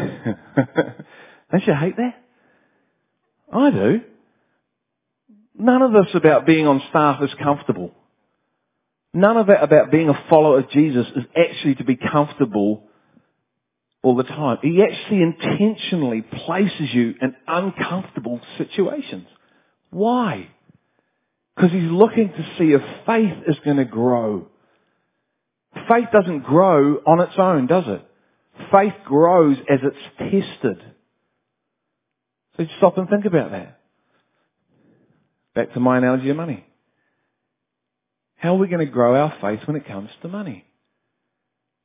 Don't 1.52 1.68
you 1.68 1.74
hate 1.76 1.98
that? 1.98 2.16
I 3.52 3.72
do. 3.72 4.02
None 5.60 5.82
of 5.82 5.92
this 5.92 6.16
about 6.16 6.46
being 6.46 6.66
on 6.68 6.82
staff 6.90 7.22
is 7.22 7.30
comfortable. 7.44 7.92
None 9.14 9.36
of 9.36 9.48
that 9.48 9.62
about 9.62 9.92
being 9.92 10.08
a 10.08 10.26
follower 10.30 10.60
of 10.60 10.70
Jesus 10.72 11.06
is 11.16 11.24
actually 11.36 11.76
to 11.76 11.84
be 11.84 11.98
comfortable 11.98 12.84
all 14.02 14.16
the 14.16 14.24
time. 14.24 14.60
He 14.62 14.82
actually 14.82 15.22
intentionally 15.22 16.22
places 16.22 16.94
you 16.94 17.14
in 17.22 17.36
uncomfortable 17.46 18.40
situations. 18.58 19.28
Why? 19.90 20.48
Because 21.56 21.72
he's 21.72 21.92
looking 21.92 22.30
to 22.30 22.56
see 22.58 22.72
if 22.72 22.82
faith 23.06 23.44
is 23.46 23.58
going 23.66 23.78
to 23.78 23.86
grow. 23.86 24.48
Faith 25.90 26.08
doesn't 26.14 26.44
grow 26.44 26.96
on 27.06 27.20
its 27.20 27.34
own, 27.38 27.68
does 27.68 27.84
it? 27.86 28.06
Faith 28.72 28.94
grows 29.04 29.58
as 29.70 29.80
it's 29.84 29.98
tested. 30.18 30.82
So 32.56 32.66
stop 32.78 32.98
and 32.98 33.10
think 33.10 33.26
about 33.26 33.52
that. 33.52 33.79
Back 35.60 35.74
to 35.74 35.82
my 35.82 35.98
analogy 35.98 36.30
of 36.30 36.38
money. 36.38 36.66
How 38.38 38.56
are 38.56 38.58
we 38.58 38.70
going 38.70 38.86
to 38.86 38.90
grow 38.90 39.14
our 39.14 39.36
faith 39.42 39.68
when 39.68 39.76
it 39.76 39.86
comes 39.86 40.10
to 40.22 40.30
money? 40.30 40.64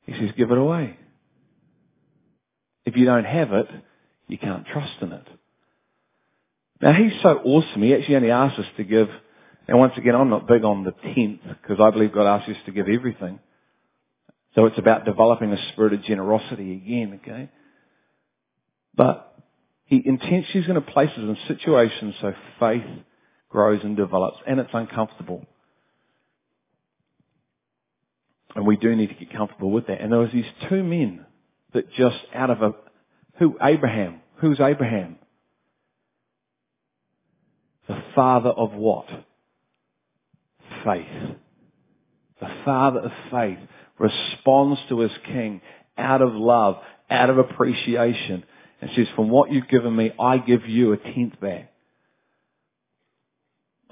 He 0.07 0.13
says, 0.13 0.31
give 0.37 0.53
it 0.53 0.59
away. 0.59 0.97
If 2.85 2.97
you 2.97 3.05
don't 3.05 3.25
have 3.25 3.53
it, 3.53 3.67
you 4.29 4.39
can't 4.39 4.65
trust 4.65 4.93
in 5.01 5.11
it. 5.11 5.27
Now 6.81 6.93
he's 6.93 7.21
so 7.21 7.31
awesome. 7.31 7.83
He 7.83 7.93
actually 7.93 8.15
only 8.15 8.31
asks 8.31 8.61
us 8.61 8.67
to 8.77 8.85
give. 8.85 9.09
And 9.67 9.77
once 9.77 9.95
again, 9.97 10.15
I'm 10.15 10.31
not 10.31 10.47
big 10.47 10.63
on 10.63 10.85
the 10.85 10.93
tenth 10.93 11.41
because 11.61 11.81
I 11.81 11.91
believe 11.91 12.15
God 12.15 12.33
asks 12.33 12.51
us 12.51 12.57
to 12.67 12.71
give 12.71 12.87
everything. 12.87 13.41
So 14.55 14.67
it's 14.67 14.79
about 14.79 15.05
developing 15.05 15.53
a 15.53 15.73
spirit 15.73 15.95
of 15.95 16.05
generosity 16.05 16.75
again, 16.75 17.19
okay? 17.21 17.51
But 18.95 19.37
he 19.87 20.01
intentionally 20.07 20.61
is 20.61 20.67
going 20.69 20.81
to 20.81 20.93
place 20.93 21.11
us 21.11 21.19
in 21.19 21.37
situations 21.49 22.15
so 22.21 22.35
faith 22.61 22.85
grows 23.55 23.85
and 23.85 23.97
develops 23.97 24.39
and 24.49 24.59
it's 24.59 24.71
uncomfortable. 24.73 25.47
And 28.57 28.67
we 28.67 28.77
do 28.77 28.97
need 28.97 29.11
to 29.11 29.15
get 29.15 29.33
comfortable 29.33 29.71
with 29.71 29.87
that. 29.87 30.01
And 30.01 30.11
there 30.11 30.19
was 30.19 30.33
these 30.33 30.45
two 30.69 30.83
men 30.83 31.25
that 31.73 31.93
just 31.93 32.17
out 32.35 32.51
of 32.51 32.63
a, 32.63 32.73
who, 33.39 33.57
Abraham. 33.63 34.21
Who's 34.41 34.59
Abraham? 34.59 35.19
The 37.87 38.03
father 38.17 38.51
of 38.51 38.73
what? 38.73 39.07
Faith. 40.85 41.37
The 42.41 42.51
father 42.65 43.01
of 43.01 43.13
faith 43.31 43.59
responds 44.01 44.81
to 44.89 44.99
his 44.99 45.13
king 45.27 45.61
out 45.97 46.23
of 46.23 46.35
love, 46.35 46.79
out 47.09 47.31
of 47.31 47.39
appreciation, 47.39 48.43
and 48.81 48.91
says, 48.97 49.07
from 49.15 49.31
what 49.31 49.53
you've 49.53 49.69
given 49.69 49.95
me, 49.95 50.11
I 50.19 50.39
give 50.39 50.69
you 50.69 50.93
a 50.93 50.97
tenth 50.97 51.39
back. 51.41 51.74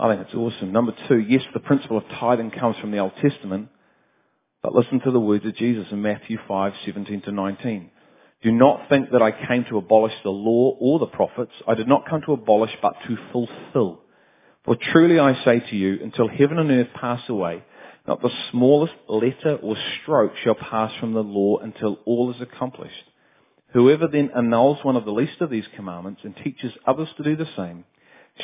I 0.03 0.09
think 0.09 0.27
it's 0.27 0.35
awesome. 0.35 0.73
Number 0.73 0.93
two, 1.07 1.21
yes, 1.21 1.43
the 1.55 1.61
principle 1.61 1.97
of 1.97 2.03
tithing 2.19 2.51
comes 2.51 2.77
from 2.79 2.91
the 2.91 2.99
Old 2.99 3.12
Testament, 3.23 3.69
but 4.61 4.75
listen 4.75 4.99
to 5.05 5.12
the 5.12 5.21
words 5.21 5.47
of 5.47 5.55
Jesus 5.55 5.87
in 5.93 6.03
Matthew 6.03 6.38
5, 6.49 6.73
17 6.85 7.23
to 7.23 7.31
19. 7.31 7.88
Do 8.43 8.51
not 8.51 8.88
think 8.88 9.12
that 9.12 9.23
I 9.23 9.31
came 9.31 9.65
to 9.71 9.79
abolish 9.79 10.15
the 10.25 10.31
law 10.31 10.77
or 10.81 10.99
the 10.99 11.07
prophets. 11.07 11.53
I 11.69 11.75
did 11.75 11.87
not 11.87 12.09
come 12.11 12.21
to 12.27 12.33
abolish, 12.33 12.73
but 12.83 12.97
to 13.07 13.17
fulfill. 13.31 14.01
For 14.65 14.75
truly 14.75 15.21
I 15.21 15.41
say 15.45 15.61
to 15.71 15.77
you, 15.77 16.01
until 16.03 16.27
heaven 16.27 16.59
and 16.59 16.73
earth 16.73 16.93
pass 17.01 17.21
away, 17.29 17.62
not 18.05 18.21
the 18.23 18.31
smallest 18.51 18.95
letter 19.07 19.55
or 19.62 19.77
stroke 20.03 20.33
shall 20.43 20.57
pass 20.57 20.91
from 20.99 21.12
the 21.12 21.23
law 21.23 21.59
until 21.59 22.01
all 22.07 22.35
is 22.35 22.41
accomplished. 22.41 23.05
Whoever 23.73 24.09
then 24.09 24.33
annuls 24.35 24.79
one 24.83 24.97
of 24.97 25.05
the 25.05 25.12
least 25.12 25.41
of 25.41 25.49
these 25.49 25.67
commandments 25.77 26.23
and 26.25 26.35
teaches 26.37 26.73
others 26.88 27.09
to 27.19 27.23
do 27.23 27.37
the 27.37 27.49
same 27.57 27.85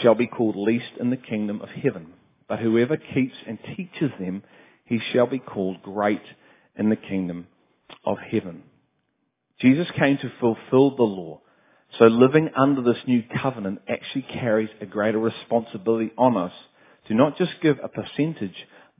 shall 0.02 0.14
be 0.14 0.26
called 0.26 0.56
least 0.56 0.92
in 1.00 1.10
the 1.10 1.16
kingdom 1.16 1.60
of 1.60 1.68
heaven. 1.68 2.14
But 2.48 2.60
whoever 2.60 2.96
keeps 2.96 3.34
and 3.46 3.58
teaches 3.76 4.10
them 4.18 4.42
he 4.84 5.00
shall 5.12 5.26
be 5.26 5.38
called 5.38 5.82
great 5.82 6.22
in 6.76 6.88
the 6.88 6.96
kingdom 6.96 7.46
of 8.04 8.16
heaven. 8.18 8.62
Jesus 9.60 9.88
came 9.98 10.16
to 10.18 10.32
fulfill 10.40 10.96
the 10.96 11.02
law. 11.02 11.40
So 11.98 12.04
living 12.06 12.50
under 12.56 12.82
this 12.82 13.02
new 13.06 13.22
covenant 13.42 13.80
actually 13.88 14.22
carries 14.22 14.70
a 14.80 14.86
greater 14.86 15.18
responsibility 15.18 16.12
on 16.16 16.36
us 16.36 16.52
to 17.08 17.14
not 17.14 17.36
just 17.38 17.52
give 17.62 17.78
a 17.82 17.88
percentage, 17.88 18.54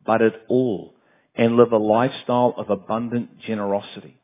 but 0.05 0.23
it 0.23 0.35
all, 0.49 0.95
and 1.35 1.57
live 1.57 1.73
a 1.73 1.79
lifestyle 1.79 2.55
of 2.57 2.71
abundant 2.71 3.39
generosity. 3.41 4.19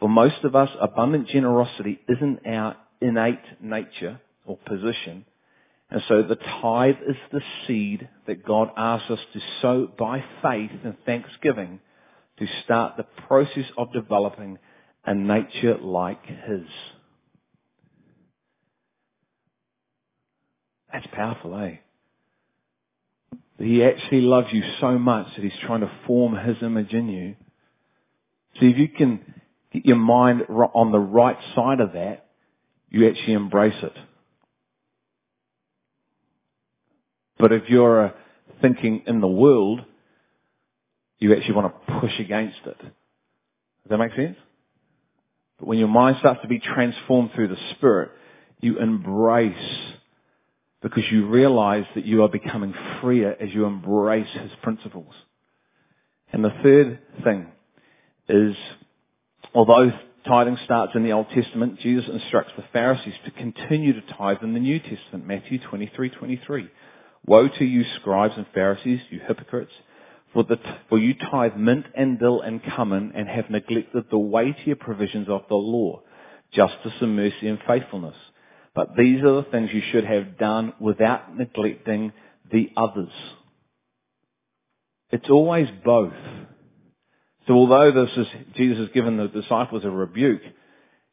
For 0.00 0.08
most 0.08 0.42
of 0.42 0.56
us, 0.56 0.70
abundant 0.80 1.28
generosity 1.28 2.00
isn't 2.08 2.46
our 2.46 2.76
innate 3.00 3.62
nature 3.62 4.20
or 4.44 4.56
position, 4.56 5.24
and 5.92 6.02
so 6.08 6.22
the 6.22 6.36
tithe 6.36 6.96
is 7.06 7.16
the 7.32 7.42
seed 7.66 8.08
that 8.26 8.46
God 8.46 8.70
asks 8.78 9.10
us 9.10 9.18
to 9.34 9.40
sow 9.60 9.86
by 9.98 10.24
faith 10.42 10.70
and 10.84 10.96
thanksgiving 11.04 11.80
to 12.38 12.46
start 12.64 12.96
the 12.96 13.04
process 13.28 13.66
of 13.76 13.92
developing 13.92 14.58
a 15.04 15.14
nature 15.14 15.76
like 15.76 16.24
His. 16.24 16.64
That's 20.90 21.06
powerful, 21.12 21.58
eh? 21.58 21.76
He 23.58 23.84
actually 23.84 24.22
loves 24.22 24.48
you 24.50 24.62
so 24.80 24.98
much 24.98 25.26
that 25.36 25.44
He's 25.44 25.52
trying 25.66 25.82
to 25.82 25.92
form 26.06 26.34
His 26.34 26.56
image 26.62 26.94
in 26.94 27.10
you. 27.10 27.34
See, 28.58 28.70
if 28.70 28.78
you 28.78 28.88
can 28.88 29.20
get 29.70 29.84
your 29.84 29.96
mind 29.96 30.44
on 30.48 30.90
the 30.90 30.98
right 30.98 31.36
side 31.54 31.80
of 31.80 31.92
that, 31.92 32.30
you 32.88 33.06
actually 33.10 33.34
embrace 33.34 33.76
it. 33.82 33.92
But 37.42 37.50
if 37.50 37.64
you're 37.68 38.06
uh, 38.06 38.10
thinking 38.60 39.02
in 39.08 39.20
the 39.20 39.26
world, 39.26 39.80
you 41.18 41.34
actually 41.34 41.54
want 41.54 41.74
to 41.74 42.00
push 42.00 42.20
against 42.20 42.60
it. 42.64 42.78
Does 42.78 43.90
that 43.90 43.98
make 43.98 44.14
sense? 44.14 44.36
But 45.58 45.66
when 45.66 45.80
your 45.80 45.88
mind 45.88 46.18
starts 46.20 46.40
to 46.42 46.48
be 46.48 46.60
transformed 46.60 47.32
through 47.34 47.48
the 47.48 47.56
Spirit, 47.72 48.12
you 48.60 48.78
embrace 48.78 49.56
because 50.82 51.02
you 51.10 51.26
realize 51.26 51.84
that 51.96 52.06
you 52.06 52.22
are 52.22 52.28
becoming 52.28 52.74
freer 53.00 53.36
as 53.40 53.52
you 53.52 53.64
embrace 53.64 54.28
His 54.40 54.52
principles. 54.62 55.12
And 56.32 56.44
the 56.44 56.54
third 56.62 57.00
thing 57.24 57.48
is, 58.28 58.54
although 59.52 59.90
tithing 60.28 60.58
starts 60.64 60.92
in 60.94 61.02
the 61.02 61.10
Old 61.10 61.26
Testament, 61.34 61.80
Jesus 61.80 62.08
instructs 62.08 62.52
the 62.56 62.62
Pharisees 62.72 63.14
to 63.24 63.32
continue 63.32 63.94
to 63.94 64.14
tithe 64.16 64.44
in 64.44 64.54
the 64.54 64.60
New 64.60 64.78
Testament, 64.78 65.26
Matthew 65.26 65.58
23, 65.58 66.10
23. 66.10 66.70
Woe 67.26 67.48
to 67.48 67.64
you 67.64 67.84
scribes 68.00 68.34
and 68.36 68.46
Pharisees, 68.52 69.00
you 69.10 69.20
hypocrites, 69.26 69.72
for, 70.32 70.44
the, 70.44 70.56
for 70.88 70.98
you 70.98 71.14
tithe 71.14 71.56
mint 71.56 71.86
and 71.94 72.18
dill 72.18 72.40
and 72.40 72.62
cumin 72.62 73.12
and 73.14 73.28
have 73.28 73.50
neglected 73.50 74.04
the 74.10 74.18
weightier 74.18 74.76
provisions 74.76 75.28
of 75.28 75.42
the 75.48 75.54
law, 75.54 76.02
justice 76.52 76.94
and 77.00 77.14
mercy 77.14 77.48
and 77.48 77.58
faithfulness. 77.66 78.16
But 78.74 78.96
these 78.96 79.22
are 79.22 79.36
the 79.36 79.46
things 79.50 79.70
you 79.72 79.82
should 79.92 80.04
have 80.04 80.38
done 80.38 80.72
without 80.80 81.36
neglecting 81.36 82.12
the 82.50 82.70
others. 82.76 83.12
It's 85.10 85.28
always 85.28 85.68
both. 85.84 86.14
So 87.46 87.54
although 87.54 87.92
this 87.92 88.16
is, 88.16 88.26
Jesus 88.56 88.78
has 88.78 88.88
given 88.94 89.18
the 89.18 89.28
disciples 89.28 89.84
a 89.84 89.90
rebuke, 89.90 90.40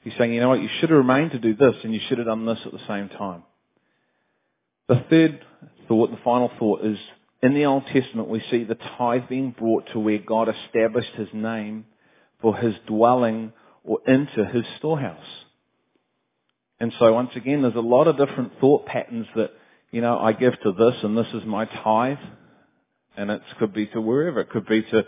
he's 0.02 0.13
saying, 0.17 0.34
you 0.34 0.39
know 0.39 0.50
what, 0.50 0.62
you 0.62 0.69
should 0.80 0.89
have 0.89 0.98
remained 0.98 1.32
to 1.32 1.39
do 1.39 1.56
this 1.56 1.76
and 1.84 1.93
you 1.93 2.00
should 2.08 2.17
have 2.19 2.28
done 2.28 2.45
this 2.45 2.60
at 2.65 2.72
the 2.72 2.88
same 2.88 3.10
time. 3.10 3.43
The 4.88 5.04
third 5.10 5.45
thought, 5.89 6.12
the 6.12 6.17
final 6.23 6.49
thought 6.58 6.86
is, 6.86 6.97
in 7.43 7.54
the 7.54 7.65
Old 7.65 7.86
Testament 7.88 8.30
we 8.30 8.41
see 8.49 8.63
the 8.63 8.75
tithe 8.75 9.28
being 9.28 9.52
brought 9.52 9.88
to 9.91 9.99
where 9.99 10.19
God 10.19 10.47
established 10.47 11.12
His 11.15 11.30
name 11.34 11.86
for 12.41 12.56
His 12.56 12.75
dwelling 12.88 13.52
or 13.84 13.99
into 14.08 14.45
His 14.45 14.63
storehouse. 14.78 15.17
And 16.80 16.93
so 16.97 17.13
once 17.13 17.32
again, 17.36 17.62
there's 17.62 17.75
a 17.75 17.82
lot 17.82 18.08
of 18.08 18.17
different 18.17 18.54
thought 18.62 18.86
patterns 18.86 19.28
that, 19.36 19.52
you 19.91 20.02
know, 20.02 20.17
I 20.17 20.32
give 20.32 20.54
to 20.62 20.71
this 20.71 20.95
and 21.04 21.17
this 21.17 21.28
is 21.34 21.43
my 21.45 21.65
tithe. 21.65 22.17
And 23.17 23.30
it 23.32 23.41
could 23.58 23.73
be 23.73 23.88
to 23.88 23.99
wherever. 23.99 24.39
It 24.39 24.49
could 24.49 24.65
be 24.65 24.82
to 24.84 25.04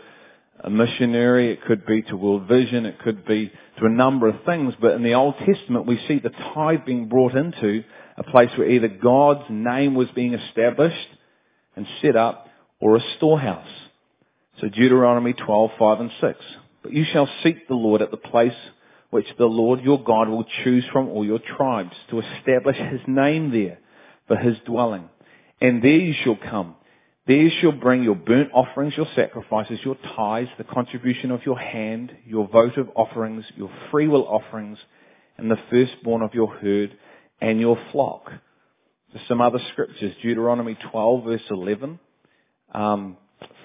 a 0.64 0.70
missionary. 0.70 1.54
It 1.54 1.64
could 1.64 1.86
be 1.86 2.02
to 2.04 2.18
World 2.18 2.48
Vision. 2.48 2.86
It 2.86 3.00
could 3.00 3.26
be 3.26 3.52
to 3.80 3.86
a 3.86 3.90
number 3.90 4.28
of 4.28 4.44
things. 4.46 4.74
But 4.82 4.94
in 4.94 5.04
the 5.04 5.14
Old 5.14 5.36
Testament, 5.46 5.86
we 5.86 5.98
see 6.08 6.20
the 6.20 6.30
tithe 6.54 6.86
being 6.86 7.08
brought 7.08 7.36
into 7.36 7.84
a 8.22 8.32
place 8.32 8.50
where 8.56 8.70
either 8.70 8.88
God's 8.88 9.46
name 9.50 9.96
was 9.96 10.08
being 10.14 10.36
established 10.36 11.08
and 11.76 11.88
set 12.02 12.16
up 12.16 12.48
or 12.80 12.96
a 12.96 13.02
storehouse. 13.18 13.68
So 14.60 14.70
Deuteronomy 14.70 15.34
12, 15.34 15.72
5 15.80 16.00
and 16.00 16.12
6. 16.22 16.40
But 16.84 16.94
you 16.94 17.04
shall 17.12 17.28
seek 17.44 17.68
the 17.68 17.74
Lord 17.74 18.02
at 18.02 18.12
the 18.12 18.18
place 18.18 18.54
which 19.10 19.26
the 19.38 19.46
Lord 19.46 19.82
your 19.82 20.04
God 20.04 20.30
will 20.30 20.46
choose 20.64 20.86
from 20.94 21.10
all 21.10 21.26
your 21.26 21.40
tribes 21.40 21.96
to 22.12 22.20
establish 22.22 22.78
his 22.78 23.02
name 23.08 23.52
there 23.52 23.80
for 24.28 24.38
his 24.38 24.56
dwelling. 24.66 25.10
And 25.60 25.84
there 25.84 25.92
you 25.92 26.14
shall 26.24 26.38
come. 26.38 26.76
There 27.28 27.38
you 27.38 27.52
shall 27.60 27.72
bring 27.72 28.04
your 28.04 28.16
burnt 28.16 28.52
offerings, 28.54 28.94
your 28.98 29.08
sacrifices, 29.16 29.80
your 29.84 29.98
tithes, 30.16 30.50
the 30.58 30.64
contribution 30.64 31.32
of 31.32 31.46
your 31.46 31.58
hand, 31.58 32.12
your 32.26 32.48
votive 32.48 32.88
offerings, 32.96 33.46
your 33.56 33.72
freewill 33.90 34.28
offerings, 34.28 34.78
and 35.38 35.50
the 35.50 35.60
firstborn 35.70 36.22
of 36.22 36.34
your 36.34 36.54
herd 36.56 36.96
and 37.42 37.60
your 37.60 37.78
flock. 37.92 38.32
Some 39.28 39.42
other 39.42 39.60
scriptures, 39.72 40.14
Deuteronomy 40.22 40.78
12 40.92 41.24
verse 41.26 41.42
11, 41.50 42.00
um, 42.74 43.18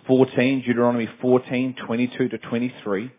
14, 0.09 0.63
Deuteronomy 0.67 1.09
14, 1.21 1.77
22 1.87 2.29
to 2.29 2.39
23. 2.39 3.13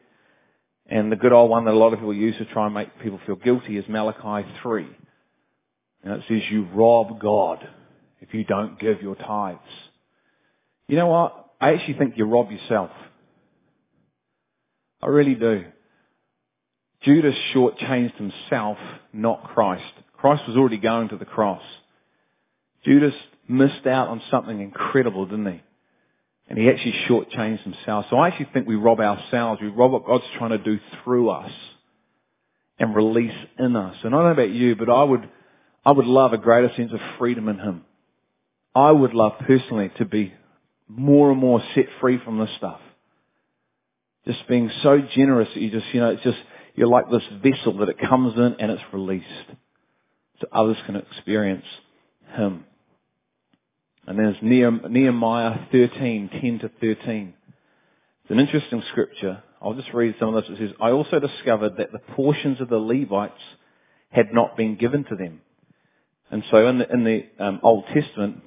And 0.89 1.11
the 1.11 1.15
good 1.15 1.33
old 1.33 1.49
one 1.49 1.65
that 1.65 1.73
a 1.73 1.77
lot 1.77 1.93
of 1.93 1.99
people 1.99 2.13
use 2.13 2.37
to 2.37 2.45
try 2.45 2.65
and 2.65 2.73
make 2.73 2.99
people 2.99 3.19
feel 3.25 3.35
guilty 3.35 3.77
is 3.77 3.85
Malachi 3.87 4.47
3. 4.61 4.87
And 6.03 6.13
it 6.13 6.23
says 6.27 6.41
you 6.49 6.67
rob 6.73 7.19
God 7.19 7.67
if 8.21 8.33
you 8.33 8.43
don't 8.43 8.79
give 8.79 9.01
your 9.01 9.15
tithes. 9.15 9.59
You 10.87 10.97
know 10.97 11.07
what? 11.07 11.51
I 11.59 11.73
actually 11.73 11.95
think 11.95 12.17
you 12.17 12.25
rob 12.25 12.51
yourself. 12.51 12.91
I 15.01 15.07
really 15.07 15.35
do. 15.35 15.65
Judas 17.01 17.35
shortchanged 17.53 18.15
himself, 18.15 18.77
not 19.13 19.43
Christ. 19.43 19.83
Christ 20.17 20.43
was 20.47 20.57
already 20.57 20.77
going 20.77 21.09
to 21.09 21.17
the 21.17 21.25
cross. 21.25 21.61
Judas 22.83 23.13
missed 23.47 23.85
out 23.85 24.07
on 24.07 24.21
something 24.31 24.59
incredible, 24.59 25.25
didn't 25.25 25.51
he? 25.51 25.61
And 26.49 26.57
he 26.57 26.69
actually 26.69 26.95
shortchanged 27.07 27.63
himself. 27.63 28.05
So 28.09 28.17
I 28.17 28.29
actually 28.29 28.49
think 28.53 28.67
we 28.67 28.75
rob 28.75 28.99
ourselves. 28.99 29.61
We 29.61 29.67
rob 29.67 29.91
what 29.91 30.05
God's 30.05 30.23
trying 30.37 30.51
to 30.51 30.57
do 30.57 30.79
through 31.03 31.29
us 31.29 31.51
and 32.79 32.95
release 32.95 33.35
in 33.59 33.75
us. 33.75 33.95
And 34.03 34.13
I 34.13 34.17
don't 34.17 34.25
know 34.27 34.31
about 34.31 34.51
you, 34.51 34.75
but 34.75 34.89
I 34.89 35.03
would, 35.03 35.29
I 35.85 35.91
would 35.91 36.05
love 36.05 36.33
a 36.33 36.37
greater 36.37 36.71
sense 36.75 36.93
of 36.93 36.99
freedom 37.17 37.49
in 37.49 37.59
Him. 37.59 37.83
I 38.73 38.91
would 38.91 39.13
love 39.13 39.33
personally 39.45 39.91
to 39.97 40.05
be 40.05 40.33
more 40.87 41.31
and 41.31 41.39
more 41.39 41.61
set 41.75 41.87
free 41.99 42.19
from 42.23 42.39
this 42.39 42.49
stuff. 42.57 42.79
Just 44.25 44.47
being 44.47 44.71
so 44.83 45.01
generous 45.15 45.49
that 45.53 45.59
you 45.59 45.71
just, 45.71 45.85
you 45.93 45.99
know, 45.99 46.11
it's 46.11 46.23
just, 46.23 46.37
you're 46.75 46.87
like 46.87 47.09
this 47.09 47.23
vessel 47.43 47.77
that 47.79 47.89
it 47.89 47.97
comes 47.99 48.35
in 48.35 48.55
and 48.59 48.71
it's 48.71 48.83
released. 48.93 49.25
So 50.41 50.47
others 50.51 50.77
can 50.85 50.95
experience 50.95 51.65
Him. 52.35 52.65
And 54.05 54.17
there's 54.17 54.37
Nehemiah 54.41 55.59
13, 55.71 56.29
10 56.41 56.59
to 56.59 56.71
13. 56.79 57.33
It's 58.23 58.31
an 58.31 58.39
interesting 58.39 58.81
scripture. 58.91 59.43
I'll 59.61 59.73
just 59.73 59.93
read 59.93 60.15
some 60.19 60.33
of 60.33 60.43
this. 60.43 60.51
It 60.51 60.57
says, 60.59 60.75
I 60.79 60.91
also 60.91 61.19
discovered 61.19 61.77
that 61.77 61.91
the 61.91 61.99
portions 62.13 62.61
of 62.61 62.69
the 62.69 62.77
Levites 62.77 63.33
had 64.09 64.33
not 64.33 64.55
been 64.55 64.77
given 64.77 65.03
to 65.05 65.15
them. 65.15 65.41
And 66.31 66.43
so 66.51 66.67
in 66.67 66.79
the, 66.79 66.91
in 66.91 67.03
the 67.03 67.25
um, 67.43 67.59
Old 67.63 67.85
Testament, 67.93 68.43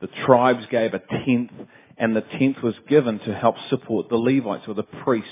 the 0.00 0.08
tribes 0.26 0.64
gave 0.70 0.94
a 0.94 0.98
tenth, 0.98 1.52
and 1.96 2.16
the 2.16 2.22
tenth 2.22 2.62
was 2.62 2.74
given 2.88 3.18
to 3.20 3.34
help 3.34 3.56
support 3.68 4.08
the 4.08 4.16
Levites 4.16 4.64
or 4.66 4.74
the 4.74 4.82
priests. 4.82 5.28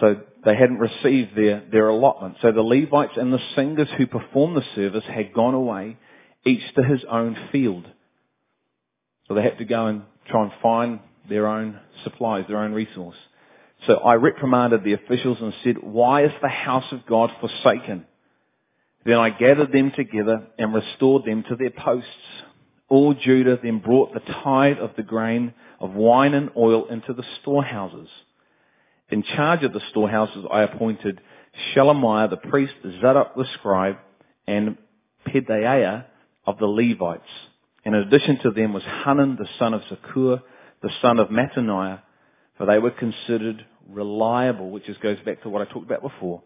So 0.00 0.16
they 0.44 0.56
hadn't 0.56 0.78
received 0.78 1.36
their, 1.36 1.62
their 1.70 1.88
allotment. 1.88 2.36
So 2.42 2.52
the 2.52 2.62
Levites 2.62 3.16
and 3.16 3.32
the 3.32 3.40
singers 3.54 3.88
who 3.96 4.06
performed 4.06 4.56
the 4.56 4.64
service 4.74 5.04
had 5.04 5.32
gone 5.32 5.54
away 5.54 5.96
each 6.44 6.74
to 6.74 6.82
his 6.82 7.04
own 7.10 7.36
field. 7.52 7.86
So 9.28 9.34
they 9.34 9.42
had 9.42 9.58
to 9.58 9.64
go 9.64 9.86
and 9.86 10.02
try 10.28 10.42
and 10.42 10.52
find 10.62 11.00
their 11.28 11.46
own 11.46 11.80
supplies, 12.02 12.44
their 12.48 12.58
own 12.58 12.72
resource. 12.72 13.16
So 13.86 13.94
I 13.94 14.14
reprimanded 14.14 14.84
the 14.84 14.94
officials 14.94 15.38
and 15.40 15.54
said, 15.62 15.76
why 15.82 16.24
is 16.24 16.32
the 16.42 16.48
house 16.48 16.90
of 16.90 17.06
God 17.06 17.30
forsaken? 17.40 18.06
Then 19.04 19.18
I 19.18 19.30
gathered 19.30 19.72
them 19.72 19.92
together 19.94 20.46
and 20.58 20.74
restored 20.74 21.24
them 21.24 21.44
to 21.48 21.56
their 21.56 21.70
posts. 21.70 22.08
All 22.88 23.14
Judah 23.14 23.58
then 23.62 23.78
brought 23.78 24.14
the 24.14 24.20
tithe 24.20 24.78
of 24.78 24.90
the 24.96 25.02
grain 25.02 25.54
of 25.80 25.94
wine 25.94 26.34
and 26.34 26.50
oil 26.56 26.86
into 26.86 27.12
the 27.12 27.24
storehouses. 27.40 28.08
In 29.14 29.22
charge 29.22 29.62
of 29.62 29.72
the 29.72 29.80
storehouses 29.90 30.44
I 30.50 30.62
appointed 30.62 31.20
Shelemiah 31.72 32.28
the 32.30 32.36
priest, 32.36 32.72
Zadok 33.00 33.36
the 33.36 33.46
scribe, 33.54 33.94
and 34.48 34.76
Pedaiah 35.24 36.06
of 36.44 36.58
the 36.58 36.66
Levites. 36.66 37.22
In 37.84 37.94
addition 37.94 38.40
to 38.40 38.50
them 38.50 38.72
was 38.72 38.82
Hanan, 38.82 39.36
the 39.36 39.46
son 39.56 39.72
of 39.72 39.82
Zakur, 39.82 40.42
the 40.82 40.90
son 41.00 41.20
of 41.20 41.28
Mattaniah, 41.28 42.00
for 42.58 42.66
they 42.66 42.80
were 42.80 42.90
considered 42.90 43.64
reliable, 43.88 44.70
which 44.72 44.86
just 44.86 45.00
goes 45.00 45.20
back 45.24 45.44
to 45.44 45.48
what 45.48 45.62
I 45.62 45.72
talked 45.72 45.86
about 45.86 46.02
before. 46.02 46.42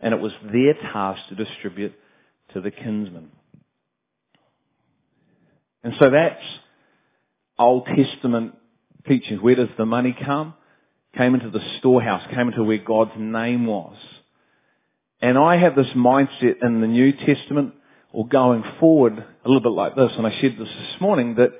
And 0.00 0.12
it 0.12 0.18
was 0.18 0.32
their 0.42 0.74
task 0.74 1.20
to 1.28 1.36
distribute 1.36 1.94
to 2.52 2.60
the 2.60 2.72
kinsmen. 2.72 3.30
And 5.84 5.94
so 6.00 6.10
that's 6.10 6.42
Old 7.60 7.86
Testament 7.86 8.56
teachings. 9.06 9.40
Where 9.40 9.54
does 9.54 9.68
the 9.78 9.86
money 9.86 10.16
come? 10.20 10.54
Came 11.16 11.34
into 11.34 11.50
the 11.50 11.62
storehouse, 11.78 12.22
came 12.34 12.48
into 12.48 12.64
where 12.64 12.78
God's 12.78 13.12
name 13.16 13.66
was. 13.66 13.96
And 15.20 15.36
I 15.36 15.56
have 15.56 15.74
this 15.74 15.88
mindset 15.96 16.62
in 16.62 16.80
the 16.80 16.86
New 16.86 17.12
Testament 17.12 17.74
or 18.12 18.26
going 18.26 18.62
forward 18.78 19.18
a 19.18 19.48
little 19.48 19.62
bit 19.62 19.72
like 19.72 19.96
this, 19.96 20.12
and 20.16 20.26
I 20.26 20.40
shared 20.40 20.58
this 20.58 20.68
this 20.68 21.00
morning, 21.00 21.34
that, 21.36 21.50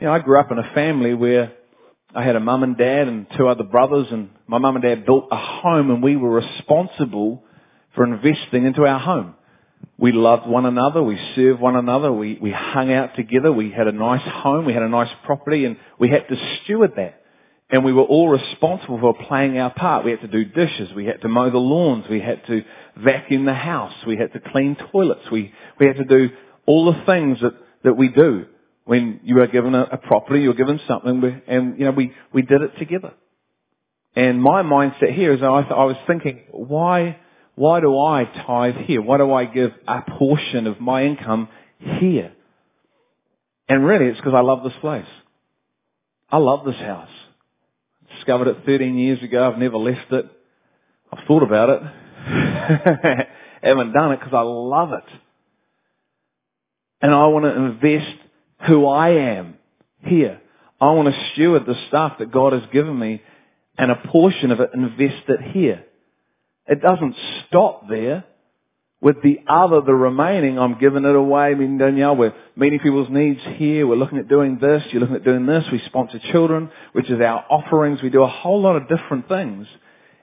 you 0.00 0.06
know, 0.06 0.12
I 0.12 0.18
grew 0.18 0.38
up 0.38 0.50
in 0.50 0.58
a 0.58 0.74
family 0.74 1.14
where 1.14 1.52
I 2.14 2.22
had 2.22 2.36
a 2.36 2.40
mum 2.40 2.62
and 2.62 2.76
dad 2.76 3.08
and 3.08 3.26
two 3.36 3.48
other 3.48 3.64
brothers, 3.64 4.06
and 4.10 4.30
my 4.46 4.58
mum 4.58 4.76
and 4.76 4.82
dad 4.82 5.04
built 5.04 5.28
a 5.30 5.36
home, 5.36 5.90
and 5.90 6.02
we 6.02 6.16
were 6.16 6.30
responsible 6.30 7.42
for 7.94 8.04
investing 8.04 8.64
into 8.64 8.86
our 8.86 8.98
home. 8.98 9.34
We 9.98 10.12
loved 10.12 10.46
one 10.46 10.66
another, 10.66 11.02
we 11.02 11.18
served 11.34 11.60
one 11.60 11.76
another, 11.76 12.12
we, 12.12 12.38
we 12.40 12.50
hung 12.50 12.92
out 12.92 13.16
together, 13.16 13.52
we 13.52 13.70
had 13.70 13.86
a 13.86 13.92
nice 13.92 14.26
home, 14.26 14.64
we 14.64 14.72
had 14.72 14.82
a 14.82 14.88
nice 14.88 15.12
property, 15.24 15.64
and 15.64 15.76
we 15.98 16.08
had 16.08 16.28
to 16.28 16.36
steward 16.62 16.92
that. 16.96 17.23
And 17.70 17.84
we 17.84 17.92
were 17.92 18.02
all 18.02 18.28
responsible 18.28 19.00
for 19.00 19.14
playing 19.26 19.58
our 19.58 19.72
part. 19.72 20.04
We 20.04 20.10
had 20.10 20.20
to 20.20 20.28
do 20.28 20.44
dishes, 20.44 20.92
we 20.94 21.06
had 21.06 21.22
to 21.22 21.28
mow 21.28 21.50
the 21.50 21.58
lawns, 21.58 22.04
we 22.08 22.20
had 22.20 22.46
to 22.46 22.62
vacuum 22.96 23.46
the 23.46 23.54
house, 23.54 23.94
we 24.06 24.16
had 24.16 24.32
to 24.34 24.40
clean 24.40 24.76
toilets, 24.92 25.30
we, 25.32 25.52
we 25.80 25.86
had 25.86 25.96
to 25.96 26.04
do 26.04 26.30
all 26.66 26.92
the 26.92 27.04
things 27.06 27.38
that, 27.40 27.54
that 27.82 27.94
we 27.94 28.08
do 28.08 28.46
when 28.84 29.20
you 29.24 29.40
are 29.40 29.46
given 29.46 29.74
a, 29.74 29.82
a 29.92 29.96
property, 29.96 30.42
you're 30.42 30.54
given 30.54 30.78
something, 30.86 31.42
and 31.46 31.78
you 31.78 31.86
know, 31.86 31.90
we, 31.90 32.12
we 32.32 32.42
did 32.42 32.60
it 32.60 32.78
together. 32.78 33.14
And 34.14 34.40
my 34.40 34.62
mindset 34.62 35.14
here 35.14 35.32
is 35.32 35.42
I, 35.42 35.46
I 35.46 35.84
was 35.84 35.96
thinking, 36.06 36.42
why, 36.50 37.18
why 37.56 37.80
do 37.80 37.98
I 37.98 38.24
tithe 38.24 38.76
here? 38.86 39.02
Why 39.02 39.18
do 39.18 39.32
I 39.32 39.44
give 39.46 39.72
a 39.88 40.02
portion 40.02 40.66
of 40.66 40.80
my 40.80 41.04
income 41.04 41.48
here? 41.78 42.32
And 43.68 43.84
really 43.84 44.06
it's 44.06 44.18
because 44.18 44.34
I 44.34 44.40
love 44.40 44.62
this 44.62 44.74
place. 44.80 45.06
I 46.30 46.36
love 46.36 46.64
this 46.64 46.76
house. 46.76 47.08
Discovered 48.16 48.48
it 48.48 48.56
13 48.66 48.98
years 48.98 49.22
ago. 49.22 49.50
I've 49.50 49.58
never 49.58 49.76
left 49.76 50.12
it. 50.12 50.26
I've 51.12 51.26
thought 51.26 51.42
about 51.42 51.70
it. 51.70 51.82
Haven't 53.62 53.92
done 53.92 54.12
it 54.12 54.20
because 54.20 54.34
I 54.34 54.42
love 54.42 54.92
it. 54.92 55.20
And 57.00 57.12
I 57.12 57.26
want 57.26 57.44
to 57.44 57.54
invest 57.54 58.18
who 58.66 58.86
I 58.86 59.10
am 59.10 59.56
here. 60.00 60.40
I 60.80 60.92
want 60.92 61.14
to 61.14 61.30
steward 61.32 61.66
the 61.66 61.76
stuff 61.88 62.14
that 62.18 62.32
God 62.32 62.52
has 62.52 62.62
given 62.72 62.98
me 62.98 63.22
and 63.76 63.90
a 63.90 63.96
portion 64.08 64.50
of 64.50 64.60
it 64.60 64.70
invest 64.74 65.28
it 65.28 65.40
here. 65.52 65.84
It 66.66 66.80
doesn't 66.80 67.14
stop 67.46 67.88
there. 67.88 68.24
With 69.04 69.20
the 69.22 69.40
other, 69.46 69.82
the 69.82 69.94
remaining, 69.94 70.58
I'm 70.58 70.78
giving 70.78 71.04
it 71.04 71.14
away. 71.14 71.52
Danielle, 71.52 72.16
we're 72.16 72.32
meeting 72.56 72.78
people's 72.78 73.10
needs 73.10 73.38
here. 73.56 73.86
We're 73.86 73.96
looking 73.96 74.16
at 74.16 74.28
doing 74.28 74.56
this. 74.58 74.82
You're 74.90 75.02
looking 75.02 75.16
at 75.16 75.24
doing 75.24 75.44
this. 75.44 75.62
We 75.70 75.82
sponsor 75.84 76.18
children, 76.32 76.70
which 76.92 77.10
is 77.10 77.20
our 77.20 77.44
offerings. 77.50 78.00
We 78.02 78.08
do 78.08 78.22
a 78.22 78.28
whole 78.28 78.62
lot 78.62 78.76
of 78.76 78.88
different 78.88 79.28
things. 79.28 79.66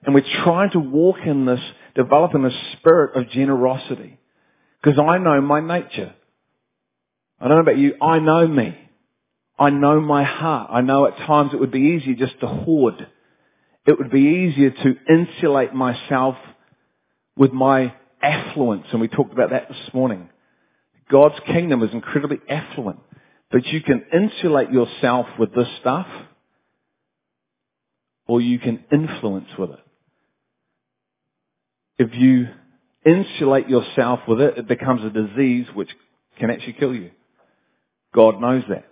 And 0.02 0.15
we're 0.15 0.26
trying 0.44 0.72
to 0.72 0.80
walk 0.80 1.17
in 1.24 1.46
this, 1.46 1.60
develop 1.94 2.34
in 2.34 2.41
this 2.41 2.56
spirit 2.80 3.15
of 3.15 3.30
generosity. 3.30 4.17
Because 4.82 4.98
I 4.98 5.20
know 5.20 5.39
my 5.41 5.60
nature. 5.60 6.15
I 7.39 7.48
don't 7.48 7.58
know 7.58 7.72
about 7.72 7.78
you. 7.78 7.94
I 8.02 8.17
know 8.17 8.48
me. 8.48 8.76
I 9.60 9.70
know 9.70 10.02
my 10.02 10.24
heart. 10.24 10.72
I 10.74 10.82
know 10.82 11.06
at 11.06 11.17
times 11.17 11.52
it 11.54 11.60
would 11.60 11.72
be 11.72 12.00
easier 12.02 12.15
just 12.15 12.39
to 12.39 12.48
hoard. 12.48 12.96
It 13.86 14.00
would 14.00 14.10
be 14.10 14.50
easier 14.50 14.72
to 14.72 14.96
insulate 15.08 15.72
myself 15.72 16.36
with 17.38 17.52
my 17.54 17.94
affluence, 18.22 18.86
and 18.92 19.02
we 19.02 19.08
talked 19.08 19.34
about 19.34 19.52
that 19.52 19.68
this 19.70 19.94
morning. 19.94 20.30
God's 21.10 21.40
kingdom 21.46 21.84
is 21.84 21.94
incredibly 21.94 22.40
affluent, 22.50 23.00
but 23.52 23.66
you 23.66 23.82
can 23.82 24.04
insulate 24.14 24.72
yourself 24.72 25.28
with 25.38 25.54
this 25.54 25.68
stuff, 25.80 26.08
or 28.28 28.40
you 28.42 28.60
can 28.60 28.84
influence 28.92 29.50
with 29.58 29.72
it. 29.72 29.80
If 31.98 32.15
you 32.15 32.48
insulate 33.06 33.67
yourself 33.67 34.22
with 34.28 34.42
it, 34.42 34.58
it 34.58 34.67
becomes 34.67 35.04
a 35.04 35.10
disease 35.10 35.67
which 35.74 35.90
can 36.40 36.50
actually 36.50 36.74
kill 36.74 36.96
you. 36.96 37.12
God 38.13 38.40
knows 38.40 38.63
that. 38.69 38.86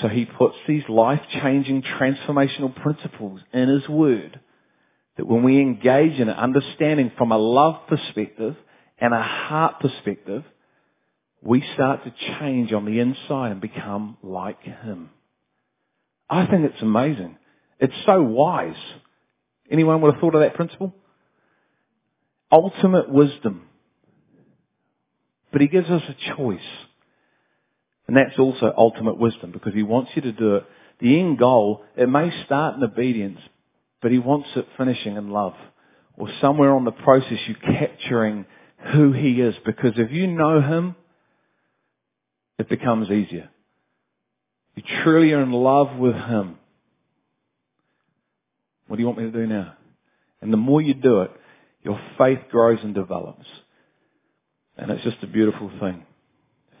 So 0.00 0.08
he 0.08 0.24
puts 0.24 0.56
these 0.66 0.82
life-changing 0.88 1.82
transformational 1.82 2.74
principles 2.74 3.40
in 3.52 3.68
his 3.68 3.88
word 3.88 4.40
that 5.20 5.26
when 5.26 5.42
we 5.42 5.60
engage 5.60 6.18
in 6.18 6.30
it, 6.30 6.36
understanding 6.38 7.12
from 7.18 7.30
a 7.30 7.36
love 7.36 7.86
perspective 7.88 8.56
and 8.98 9.12
a 9.12 9.22
heart 9.22 9.78
perspective, 9.78 10.44
we 11.42 11.62
start 11.74 12.04
to 12.04 12.14
change 12.38 12.72
on 12.72 12.86
the 12.86 13.00
inside 13.00 13.52
and 13.52 13.60
become 13.60 14.16
like 14.22 14.62
Him. 14.62 15.10
I 16.30 16.46
think 16.46 16.64
it's 16.64 16.80
amazing. 16.80 17.36
It's 17.78 17.92
so 18.06 18.22
wise. 18.22 18.80
Anyone 19.70 20.00
would 20.00 20.14
have 20.14 20.22
thought 20.22 20.34
of 20.34 20.40
that 20.40 20.54
principle? 20.54 20.94
Ultimate 22.50 23.10
wisdom. 23.10 23.64
But 25.52 25.60
He 25.60 25.68
gives 25.68 25.90
us 25.90 26.02
a 26.08 26.34
choice. 26.34 26.60
And 28.08 28.16
that's 28.16 28.38
also 28.38 28.72
ultimate 28.74 29.18
wisdom 29.18 29.50
because 29.50 29.74
He 29.74 29.82
wants 29.82 30.12
you 30.14 30.22
to 30.22 30.32
do 30.32 30.56
it. 30.56 30.64
The 30.98 31.20
end 31.20 31.38
goal, 31.38 31.84
it 31.94 32.08
may 32.08 32.30
start 32.46 32.76
in 32.76 32.82
obedience, 32.82 33.40
but 34.02 34.12
He 34.12 34.18
wants 34.18 34.48
it 34.56 34.66
finishing 34.76 35.16
in 35.16 35.30
love. 35.30 35.54
Or 36.16 36.28
somewhere 36.40 36.74
on 36.74 36.84
the 36.84 36.90
process 36.90 37.38
you're 37.46 37.78
capturing 37.78 38.46
who 38.92 39.12
He 39.12 39.40
is. 39.40 39.54
Because 39.64 39.92
if 39.96 40.10
you 40.10 40.26
know 40.26 40.60
Him, 40.60 40.96
it 42.58 42.68
becomes 42.68 43.10
easier. 43.10 43.50
You 44.74 44.82
truly 45.02 45.32
are 45.32 45.42
in 45.42 45.52
love 45.52 45.96
with 45.98 46.14
Him. 46.14 46.58
What 48.86 48.96
do 48.96 49.02
you 49.02 49.06
want 49.06 49.18
me 49.18 49.24
to 49.24 49.30
do 49.30 49.46
now? 49.46 49.74
And 50.40 50.52
the 50.52 50.56
more 50.56 50.82
you 50.82 50.94
do 50.94 51.22
it, 51.22 51.30
your 51.82 52.00
faith 52.18 52.40
grows 52.50 52.78
and 52.82 52.94
develops. 52.94 53.46
And 54.76 54.90
it's 54.90 55.04
just 55.04 55.22
a 55.22 55.26
beautiful 55.26 55.70
thing. 55.80 56.04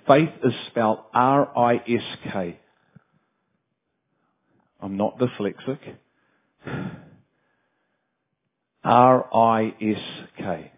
Faith 0.06 0.30
is 0.42 0.52
spelled 0.68 0.98
R-I-S-K. 1.14 2.58
I'm 4.80 4.96
not 4.96 5.18
dyslexic. 5.18 5.78
R-I-S-K. 8.84 10.72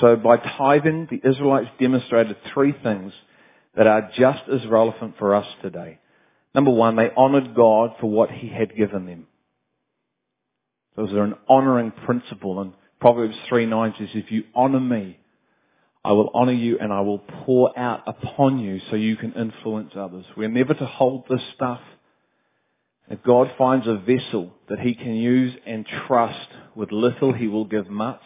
So 0.00 0.16
by 0.16 0.36
tithing, 0.36 1.08
the 1.10 1.28
Israelites 1.28 1.68
demonstrated 1.78 2.36
three 2.54 2.74
things 2.82 3.12
that 3.76 3.86
are 3.86 4.10
just 4.16 4.42
as 4.52 4.66
relevant 4.66 5.16
for 5.18 5.34
us 5.34 5.46
today. 5.62 5.98
Number 6.54 6.70
one, 6.70 6.96
they 6.96 7.10
honored 7.16 7.54
God 7.54 7.94
for 8.00 8.10
what 8.10 8.30
He 8.30 8.48
had 8.48 8.74
given 8.76 9.06
them. 9.06 9.26
So 10.96 11.02
was 11.02 11.12
an 11.12 11.34
honoring 11.48 11.92
principle 11.92 12.60
and 12.60 12.72
Proverbs 13.00 13.36
3 13.48 13.66
9 13.66 13.94
says, 13.98 14.08
if 14.14 14.30
you 14.30 14.44
honor 14.54 14.80
me, 14.80 15.18
I 16.04 16.12
will 16.12 16.30
honor 16.34 16.52
you 16.52 16.78
and 16.78 16.92
I 16.92 17.00
will 17.00 17.18
pour 17.18 17.78
out 17.78 18.02
upon 18.06 18.58
you 18.58 18.80
so 18.90 18.96
you 18.96 19.16
can 19.16 19.32
influence 19.32 19.92
others. 19.96 20.24
We're 20.36 20.48
never 20.48 20.74
to 20.74 20.86
hold 20.86 21.24
this 21.28 21.40
stuff. 21.54 21.80
If 23.10 23.24
God 23.24 23.52
finds 23.58 23.88
a 23.88 23.96
vessel 23.96 24.52
that 24.68 24.78
he 24.78 24.94
can 24.94 25.16
use 25.16 25.52
and 25.66 25.84
trust 26.06 26.48
with 26.76 26.92
little, 26.92 27.32
he 27.32 27.48
will 27.48 27.64
give 27.64 27.90
much. 27.90 28.22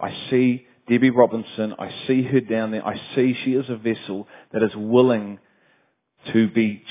I 0.00 0.16
see 0.30 0.64
Debbie 0.88 1.10
Robinson. 1.10 1.74
I 1.76 1.90
see 2.06 2.22
her 2.22 2.40
down 2.40 2.70
there. 2.70 2.86
I 2.86 2.96
see 3.16 3.36
she 3.44 3.54
is 3.54 3.68
a 3.68 3.76
vessel 3.76 4.28
that 4.52 4.62
is 4.62 4.70
willing 4.76 5.40
to 6.32 6.48
be, 6.48 6.84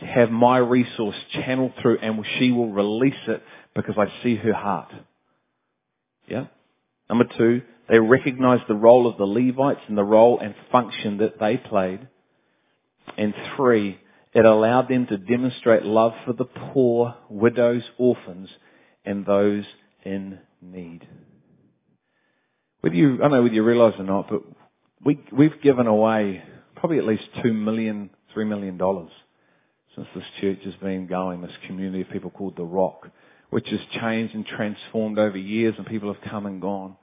to 0.00 0.06
have 0.06 0.30
my 0.30 0.58
resource 0.58 1.16
channeled 1.32 1.72
through 1.80 1.98
and 1.98 2.22
she 2.38 2.52
will 2.52 2.72
release 2.72 3.14
it 3.26 3.42
because 3.74 3.96
I 3.96 4.12
see 4.22 4.36
her 4.36 4.52
heart. 4.52 4.92
Yeah? 6.26 6.46
Number 7.08 7.24
two, 7.38 7.62
they 7.88 7.98
recognized 7.98 8.64
the 8.68 8.74
role 8.74 9.06
of 9.06 9.16
the 9.16 9.24
Levites 9.24 9.80
and 9.88 9.96
the 9.96 10.04
role 10.04 10.38
and 10.40 10.54
function 10.70 11.18
that 11.18 11.40
they 11.40 11.56
played. 11.56 12.06
And 13.16 13.34
three, 13.56 13.98
it 14.34 14.44
allowed 14.44 14.88
them 14.88 15.06
to 15.06 15.16
demonstrate 15.16 15.84
love 15.84 16.12
for 16.24 16.32
the 16.32 16.44
poor, 16.44 17.14
widows, 17.28 17.82
orphans, 17.98 18.48
and 19.04 19.24
those 19.24 19.64
in 20.04 20.38
need. 20.60 21.06
Whether 22.80 22.96
you, 22.96 23.14
I 23.14 23.18
don't 23.18 23.32
know 23.32 23.42
whether 23.42 23.54
you 23.54 23.64
realize 23.64 23.94
or 23.98 24.04
not, 24.04 24.28
but 24.28 24.42
we, 25.04 25.20
we've 25.32 25.60
given 25.62 25.86
away 25.86 26.42
probably 26.76 26.98
at 26.98 27.06
least 27.06 27.24
two 27.42 27.52
million, 27.52 28.10
three 28.34 28.44
million 28.44 28.76
dollars 28.76 29.10
since 29.94 30.06
this 30.14 30.24
church 30.40 30.58
has 30.64 30.74
been 30.74 31.06
going, 31.06 31.40
this 31.40 31.50
community 31.66 32.02
of 32.02 32.10
people 32.10 32.30
called 32.30 32.56
The 32.56 32.64
Rock 32.64 33.08
which 33.50 33.68
has 33.68 33.80
changed 34.00 34.34
and 34.34 34.46
transformed 34.46 35.18
over 35.18 35.38
years 35.38 35.74
and 35.76 35.86
people 35.86 36.12
have 36.12 36.22
come 36.30 36.46
and 36.46 36.60
gone. 36.60 36.96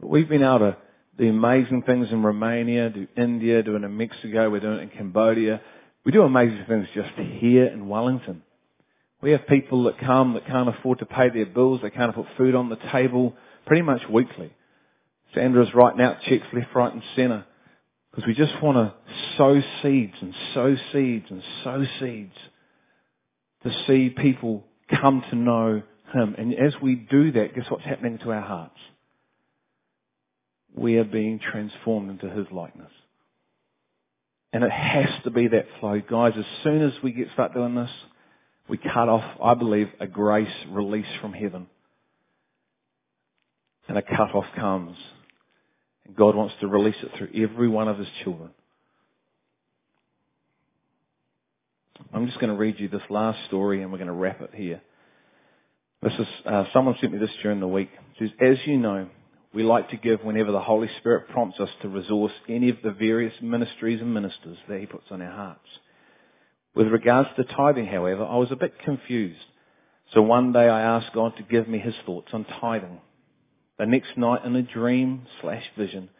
But 0.00 0.08
we've 0.08 0.28
been 0.28 0.42
able 0.42 0.58
to 0.58 0.76
do 1.18 1.28
amazing 1.28 1.82
things 1.82 2.08
in 2.10 2.22
Romania, 2.22 2.90
do 2.90 3.06
India, 3.16 3.62
do 3.62 3.76
it 3.76 3.84
in 3.84 3.96
Mexico, 3.96 4.50
we're 4.50 4.60
doing 4.60 4.78
it 4.78 4.82
in 4.82 4.88
Cambodia. 4.90 5.60
We 6.08 6.12
do 6.12 6.22
amazing 6.22 6.64
things 6.66 6.88
just 6.94 7.10
here 7.18 7.66
in 7.66 7.86
Wellington. 7.86 8.42
We 9.20 9.32
have 9.32 9.46
people 9.46 9.82
that 9.82 9.98
come 9.98 10.32
that 10.32 10.46
can't 10.46 10.70
afford 10.70 11.00
to 11.00 11.04
pay 11.04 11.28
their 11.28 11.44
bills, 11.44 11.80
they 11.82 11.90
can't 11.90 12.14
put 12.14 12.24
food 12.38 12.54
on 12.54 12.70
the 12.70 12.78
table 12.90 13.34
pretty 13.66 13.82
much 13.82 14.00
weekly. 14.10 14.50
Sandra's 15.34 15.74
writing 15.74 16.00
out 16.00 16.22
checks 16.22 16.46
left, 16.54 16.74
right 16.74 16.94
and 16.94 17.02
centre. 17.14 17.44
Because 18.10 18.26
we 18.26 18.32
just 18.32 18.54
want 18.62 18.78
to 18.78 18.94
sow 19.36 19.60
seeds 19.82 20.14
and 20.22 20.34
sow 20.54 20.76
seeds 20.94 21.26
and 21.28 21.42
sow 21.62 21.84
seeds 22.00 22.32
to 23.64 23.84
see 23.86 24.08
people 24.08 24.64
come 24.88 25.22
to 25.28 25.36
know 25.36 25.82
Him. 26.14 26.34
And 26.38 26.54
as 26.54 26.72
we 26.80 26.94
do 26.94 27.32
that, 27.32 27.54
guess 27.54 27.66
what's 27.68 27.84
happening 27.84 28.16
to 28.20 28.32
our 28.32 28.40
hearts? 28.40 28.80
We 30.74 30.96
are 30.96 31.04
being 31.04 31.38
transformed 31.38 32.08
into 32.08 32.34
His 32.34 32.46
likeness. 32.50 32.92
And 34.52 34.64
it 34.64 34.70
has 34.70 35.10
to 35.24 35.30
be 35.30 35.48
that 35.48 35.66
flow. 35.78 36.00
Guys, 36.00 36.32
as 36.38 36.44
soon 36.64 36.82
as 36.82 36.92
we 37.02 37.12
get 37.12 37.28
start 37.34 37.52
doing 37.52 37.74
this, 37.74 37.90
we 38.68 38.78
cut 38.78 39.08
off, 39.08 39.24
I 39.42 39.54
believe, 39.54 39.88
a 40.00 40.06
grace 40.06 40.48
release 40.70 41.06
from 41.20 41.32
heaven. 41.32 41.66
And 43.88 43.98
a 43.98 44.02
cut 44.02 44.34
off 44.34 44.46
comes. 44.56 44.96
And 46.06 46.16
God 46.16 46.34
wants 46.34 46.54
to 46.60 46.66
release 46.66 46.96
it 47.02 47.10
through 47.16 47.30
every 47.34 47.68
one 47.68 47.88
of 47.88 47.98
His 47.98 48.08
children. 48.24 48.50
I'm 52.12 52.26
just 52.26 52.40
going 52.40 52.52
to 52.52 52.58
read 52.58 52.80
you 52.80 52.88
this 52.88 53.02
last 53.10 53.38
story 53.48 53.82
and 53.82 53.92
we're 53.92 53.98
going 53.98 54.08
to 54.08 54.14
wrap 54.14 54.40
it 54.40 54.50
here. 54.54 54.80
This 56.02 56.12
is, 56.18 56.26
uh, 56.46 56.64
someone 56.72 56.96
sent 57.00 57.12
me 57.12 57.18
this 57.18 57.30
during 57.42 57.60
the 57.60 57.68
week. 57.68 57.90
It 58.18 58.30
says, 58.30 58.30
as 58.40 58.66
you 58.66 58.78
know, 58.78 59.08
we 59.54 59.62
like 59.62 59.90
to 59.90 59.96
give 59.96 60.22
whenever 60.22 60.52
the 60.52 60.60
Holy 60.60 60.88
Spirit 60.98 61.28
prompts 61.28 61.58
us 61.58 61.70
to 61.82 61.88
resource 61.88 62.32
any 62.48 62.68
of 62.68 62.76
the 62.82 62.92
various 62.92 63.34
ministries 63.40 64.00
and 64.00 64.12
ministers 64.12 64.58
that 64.68 64.80
He 64.80 64.86
puts 64.86 65.06
on 65.10 65.22
our 65.22 65.32
hearts. 65.32 65.68
With 66.74 66.88
regards 66.88 67.30
to 67.36 67.44
tithing, 67.44 67.86
however, 67.86 68.24
I 68.24 68.36
was 68.36 68.52
a 68.52 68.56
bit 68.56 68.78
confused. 68.80 69.40
So 70.14 70.22
one 70.22 70.52
day 70.52 70.68
I 70.68 70.82
asked 70.82 71.14
God 71.14 71.36
to 71.36 71.42
give 71.42 71.68
me 71.68 71.78
His 71.78 71.94
thoughts 72.04 72.28
on 72.32 72.44
tithing. 72.60 73.00
The 73.78 73.86
next 73.86 74.16
night 74.16 74.44
in 74.44 74.54
a 74.56 74.62
dream 74.62 75.22
slash 75.40 75.64
vision, 75.76 76.10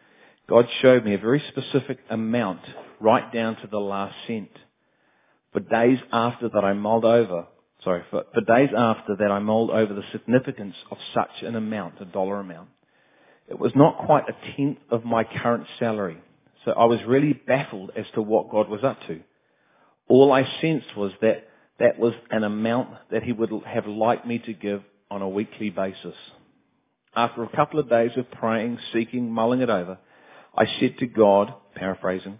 God 0.49 0.67
showed 0.81 1.05
me 1.05 1.13
a 1.13 1.19
very 1.19 1.43
specific 1.49 1.99
amount 2.09 2.61
right 2.99 3.31
down 3.31 3.57
to 3.57 3.67
the 3.67 3.79
last 3.79 4.15
cent. 4.25 4.49
For 5.53 5.59
days 5.59 5.99
after 6.11 6.49
that 6.49 6.63
I 6.63 6.73
mulled 6.73 7.05
over, 7.05 7.47
sorry, 7.83 8.03
for, 8.09 8.23
for 8.33 8.41
days 8.41 8.69
after 8.75 9.15
that 9.17 9.31
I 9.31 9.39
mulled 9.39 9.69
over 9.71 9.93
the 9.93 10.03
significance 10.11 10.75
of 10.89 10.97
such 11.13 11.43
an 11.43 11.55
amount, 11.55 12.01
a 12.01 12.05
dollar 12.05 12.39
amount. 12.39 12.69
It 13.49 13.59
was 13.59 13.71
not 13.75 14.05
quite 14.05 14.25
a 14.29 14.55
tenth 14.55 14.77
of 14.91 15.03
my 15.05 15.23
current 15.23 15.65
salary. 15.79 16.21
So 16.65 16.71
I 16.71 16.85
was 16.85 16.99
really 17.07 17.33
baffled 17.33 17.91
as 17.95 18.05
to 18.13 18.21
what 18.21 18.49
God 18.51 18.69
was 18.69 18.83
up 18.83 18.99
to. 19.07 19.21
All 20.07 20.31
I 20.31 20.43
sensed 20.61 20.95
was 20.95 21.11
that 21.21 21.47
that 21.79 21.97
was 21.97 22.13
an 22.29 22.43
amount 22.43 22.89
that 23.11 23.23
he 23.23 23.31
would 23.31 23.51
have 23.65 23.87
liked 23.87 24.27
me 24.27 24.39
to 24.39 24.53
give 24.53 24.83
on 25.09 25.21
a 25.21 25.29
weekly 25.29 25.69
basis. 25.69 26.15
After 27.15 27.43
a 27.43 27.55
couple 27.55 27.79
of 27.79 27.89
days 27.89 28.11
of 28.17 28.29
praying, 28.31 28.77
seeking, 28.93 29.31
mulling 29.31 29.61
it 29.61 29.69
over, 29.69 29.97
I 30.55 30.65
said 30.79 30.97
to 30.99 31.07
God, 31.07 31.53
paraphrasing, 31.75 32.39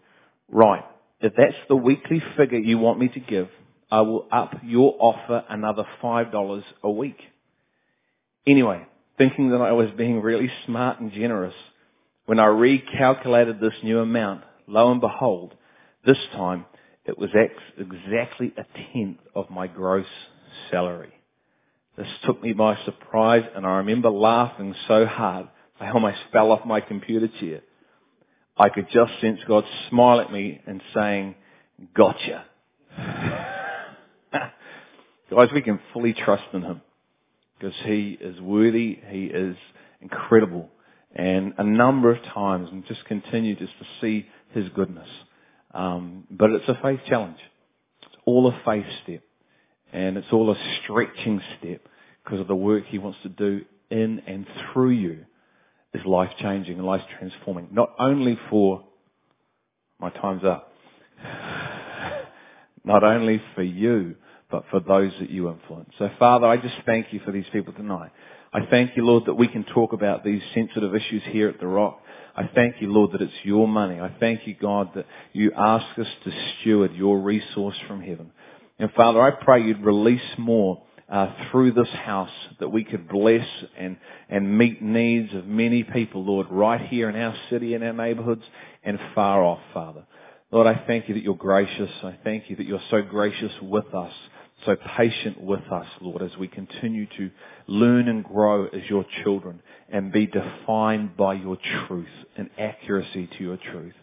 right, 0.49 0.84
if 1.22 1.34
that's 1.36 1.55
the 1.68 1.76
weekly 1.76 2.22
figure 2.38 2.60
you 2.60 2.78
want 2.78 2.99
me 2.99 3.07
to 3.10 3.20
give, 3.20 3.49
I 3.89 4.01
will 4.01 4.28
up 4.32 4.55
your 4.64 4.95
offer 4.99 5.43
another 5.49 5.86
$5 6.03 6.64
a 6.84 6.91
week. 6.91 7.18
Anyway, 8.45 8.86
thinking 9.20 9.49
that 9.51 9.61
I 9.61 9.74
was 9.74 9.91
being 9.97 10.22
really 10.22 10.49
smart 10.65 10.99
and 10.99 11.11
generous, 11.11 11.53
when 12.26 12.39
I 12.39 12.45
recalculated 12.45 13.59
this 13.59 13.74
new 13.84 13.99
amount, 13.99 14.43
lo 14.65 14.91
and 14.91 15.01
behold, 15.01 15.53
this 16.05 16.17
time 16.32 16.65
it 17.05 17.20
was 17.20 17.30
ex- 17.36 17.53
exactly 17.78 18.53
a 18.57 18.65
tenth 18.93 19.20
of 19.36 19.49
my 19.51 19.67
gross 19.67 20.07
salary. 20.72 21.13
This 21.97 22.07
took 22.26 22.41
me 22.41 22.53
by 22.53 22.78
surprise 22.86 23.43
and 23.55 23.65
I 23.65 23.78
remember 23.78 24.09
laughing 24.09 24.74
so 24.88 25.05
hard 25.05 25.49
I 25.80 25.91
almost 25.91 26.20
fell 26.32 26.51
off 26.51 26.65
my 26.65 26.80
computer 26.80 27.28
chair. 27.39 27.61
I 28.57 28.70
could 28.70 28.88
just 28.91 29.11
sense 29.22 29.39
God 29.47 29.65
smile 29.89 30.22
at 30.22 30.32
me 30.32 30.61
and 30.65 30.82
saying, 30.93 31.36
gotcha. 31.95 32.45
Guys, 35.32 35.49
we 35.53 35.61
can 35.61 35.80
fully 35.93 36.13
trust 36.13 36.43
in 36.53 36.61
Him 36.61 36.82
because 37.60 37.76
He 37.84 38.18
is 38.20 38.39
worthy. 38.39 38.99
He 39.10 39.26
is 39.26 39.55
incredible. 40.01 40.70
And 41.16 41.53
a 41.57 41.64
number 41.64 42.12
of 42.12 42.24
times, 42.24 42.70
and 42.72 42.86
just 42.86 43.03
continue 43.05 43.55
just 43.55 43.74
to 43.80 43.86
see 44.01 44.28
His 44.51 44.70
goodness. 44.70 45.10
Um, 45.74 46.26
but 46.32 46.51
it's 46.51 46.68
a 46.68 46.80
faith 46.82 47.01
challenge. 47.07 47.38
It's 48.03 48.16
all 48.26 48.47
a 48.47 48.62
faith 48.66 48.86
step. 49.03 49.24
And 49.91 50.18
it's 50.18 50.28
all 50.32 50.51
a 50.51 50.57
stretching 50.84 51.41
step 51.60 51.82
because 52.24 52.39
of 52.39 52.47
the 52.47 52.55
work 52.55 52.86
He 52.88 52.99
wants 52.99 53.20
to 53.24 53.30
do 53.30 53.62
in 53.89 54.22
and 54.28 54.45
through 54.72 54.91
you 54.91 55.26
is 55.93 56.05
life 56.05 56.32
changing 56.39 56.78
and 56.78 56.86
life 56.86 57.01
transforming. 57.18 57.70
Not 57.72 57.89
only 57.99 58.38
for, 58.49 58.84
my 59.99 60.10
time's 60.12 60.43
up, 60.43 60.72
not 62.84 63.03
only 63.03 63.41
for 63.55 63.64
you, 63.64 64.16
but 64.51 64.63
for 64.71 64.79
those 64.79 65.11
that 65.19 65.29
you 65.29 65.49
influence. 65.49 65.89
So 65.97 66.09
Father, 66.19 66.47
I 66.47 66.57
just 66.57 66.75
thank 66.85 67.13
you 67.13 67.19
for 67.25 67.31
these 67.31 67.45
people 67.51 67.73
tonight. 67.73 68.11
I 68.51 68.65
thank 68.69 68.97
you, 68.97 69.05
Lord, 69.05 69.25
that 69.27 69.35
we 69.35 69.47
can 69.47 69.63
talk 69.63 69.93
about 69.93 70.23
these 70.23 70.41
sensitive 70.55 70.95
issues 70.95 71.21
here 71.27 71.49
at 71.49 71.59
the 71.59 71.67
Rock. 71.67 72.01
I 72.35 72.49
thank 72.55 72.81
you, 72.81 72.91
Lord, 72.91 73.11
that 73.11 73.21
it's 73.21 73.33
your 73.43 73.67
money. 73.67 73.99
I 73.99 74.11
thank 74.19 74.47
you, 74.47 74.55
God, 74.59 74.89
that 74.95 75.05
you 75.33 75.51
ask 75.55 75.99
us 75.99 76.07
to 76.23 76.31
steward 76.61 76.95
your 76.95 77.19
resource 77.19 77.75
from 77.87 78.01
heaven. 78.01 78.31
And 78.79 78.91
Father, 78.93 79.21
I 79.21 79.31
pray 79.31 79.63
you'd 79.63 79.83
release 79.83 80.21
more 80.37 80.81
uh, 81.09 81.33
through 81.51 81.73
this 81.73 81.89
house 81.89 82.29
that 82.59 82.69
we 82.69 82.83
could 82.83 83.07
bless 83.09 83.47
and, 83.77 83.97
and 84.29 84.57
meet 84.57 84.81
needs 84.81 85.33
of 85.33 85.45
many 85.45 85.83
people, 85.83 86.23
Lord, 86.23 86.47
right 86.49 86.81
here 86.87 87.09
in 87.09 87.15
our 87.15 87.35
city, 87.49 87.73
in 87.73 87.83
our 87.83 87.93
neighborhoods, 87.93 88.43
and 88.83 88.99
far 89.13 89.43
off, 89.43 89.59
Father. 89.73 90.05
Lord, 90.51 90.65
I 90.65 90.83
thank 90.87 91.07
you 91.09 91.15
that 91.15 91.23
you're 91.23 91.35
gracious. 91.35 91.91
I 92.03 92.17
thank 92.23 92.49
you 92.49 92.55
that 92.55 92.65
you're 92.65 92.81
so 92.89 93.01
gracious 93.01 93.51
with 93.61 93.93
us, 93.93 94.13
so 94.66 94.76
patient 94.97 95.41
with 95.41 95.64
us, 95.72 95.86
Lord, 96.01 96.22
as 96.22 96.36
we 96.38 96.47
continue 96.47 97.05
to 97.18 97.32
learn 97.68 98.07
and 98.07 98.24
grow 98.24 98.66
as 98.66 98.82
your 98.89 99.05
children 99.24 99.62
and 99.89 100.12
be 100.12 100.28
defined 100.28 101.16
by 101.16 101.34
your 101.34 101.57
truth 101.88 102.07
and 102.36 102.49
accuracy 102.57 103.30
to 103.38 103.43
your 103.43 103.57
truth. 103.57 103.93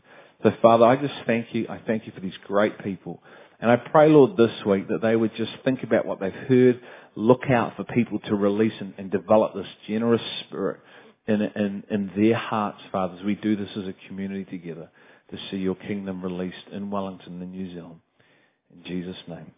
So 0.42 0.52
Father, 0.62 0.84
I 0.84 0.96
just 0.96 1.14
thank 1.26 1.54
you. 1.54 1.66
I 1.68 1.80
thank 1.86 2.06
you 2.06 2.12
for 2.12 2.20
these 2.20 2.36
great 2.46 2.78
people. 2.82 3.22
And 3.60 3.70
I 3.70 3.76
pray, 3.76 4.08
Lord, 4.08 4.36
this 4.36 4.52
week 4.66 4.88
that 4.88 5.00
they 5.00 5.16
would 5.16 5.34
just 5.36 5.52
think 5.64 5.82
about 5.82 6.04
what 6.04 6.20
they've 6.20 6.32
heard, 6.32 6.80
look 7.14 7.44
out 7.50 7.76
for 7.76 7.84
people 7.84 8.18
to 8.20 8.34
release 8.34 8.74
and, 8.80 8.94
and 8.98 9.10
develop 9.10 9.54
this 9.54 9.66
generous 9.88 10.22
spirit 10.40 10.80
in, 11.26 11.40
in, 11.40 11.84
in 11.90 12.10
their 12.16 12.36
hearts, 12.36 12.80
Father, 12.92 13.16
as 13.18 13.24
we 13.24 13.34
do 13.34 13.56
this 13.56 13.70
as 13.76 13.88
a 13.88 13.94
community 14.08 14.44
together 14.44 14.90
to 15.30 15.38
see 15.50 15.56
your 15.56 15.74
kingdom 15.74 16.22
released 16.22 16.68
in 16.70 16.90
Wellington 16.90 17.40
and 17.42 17.52
New 17.52 17.72
Zealand. 17.72 18.00
In 18.72 18.84
Jesus' 18.84 19.16
name, 19.26 19.50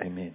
amen. 0.00 0.34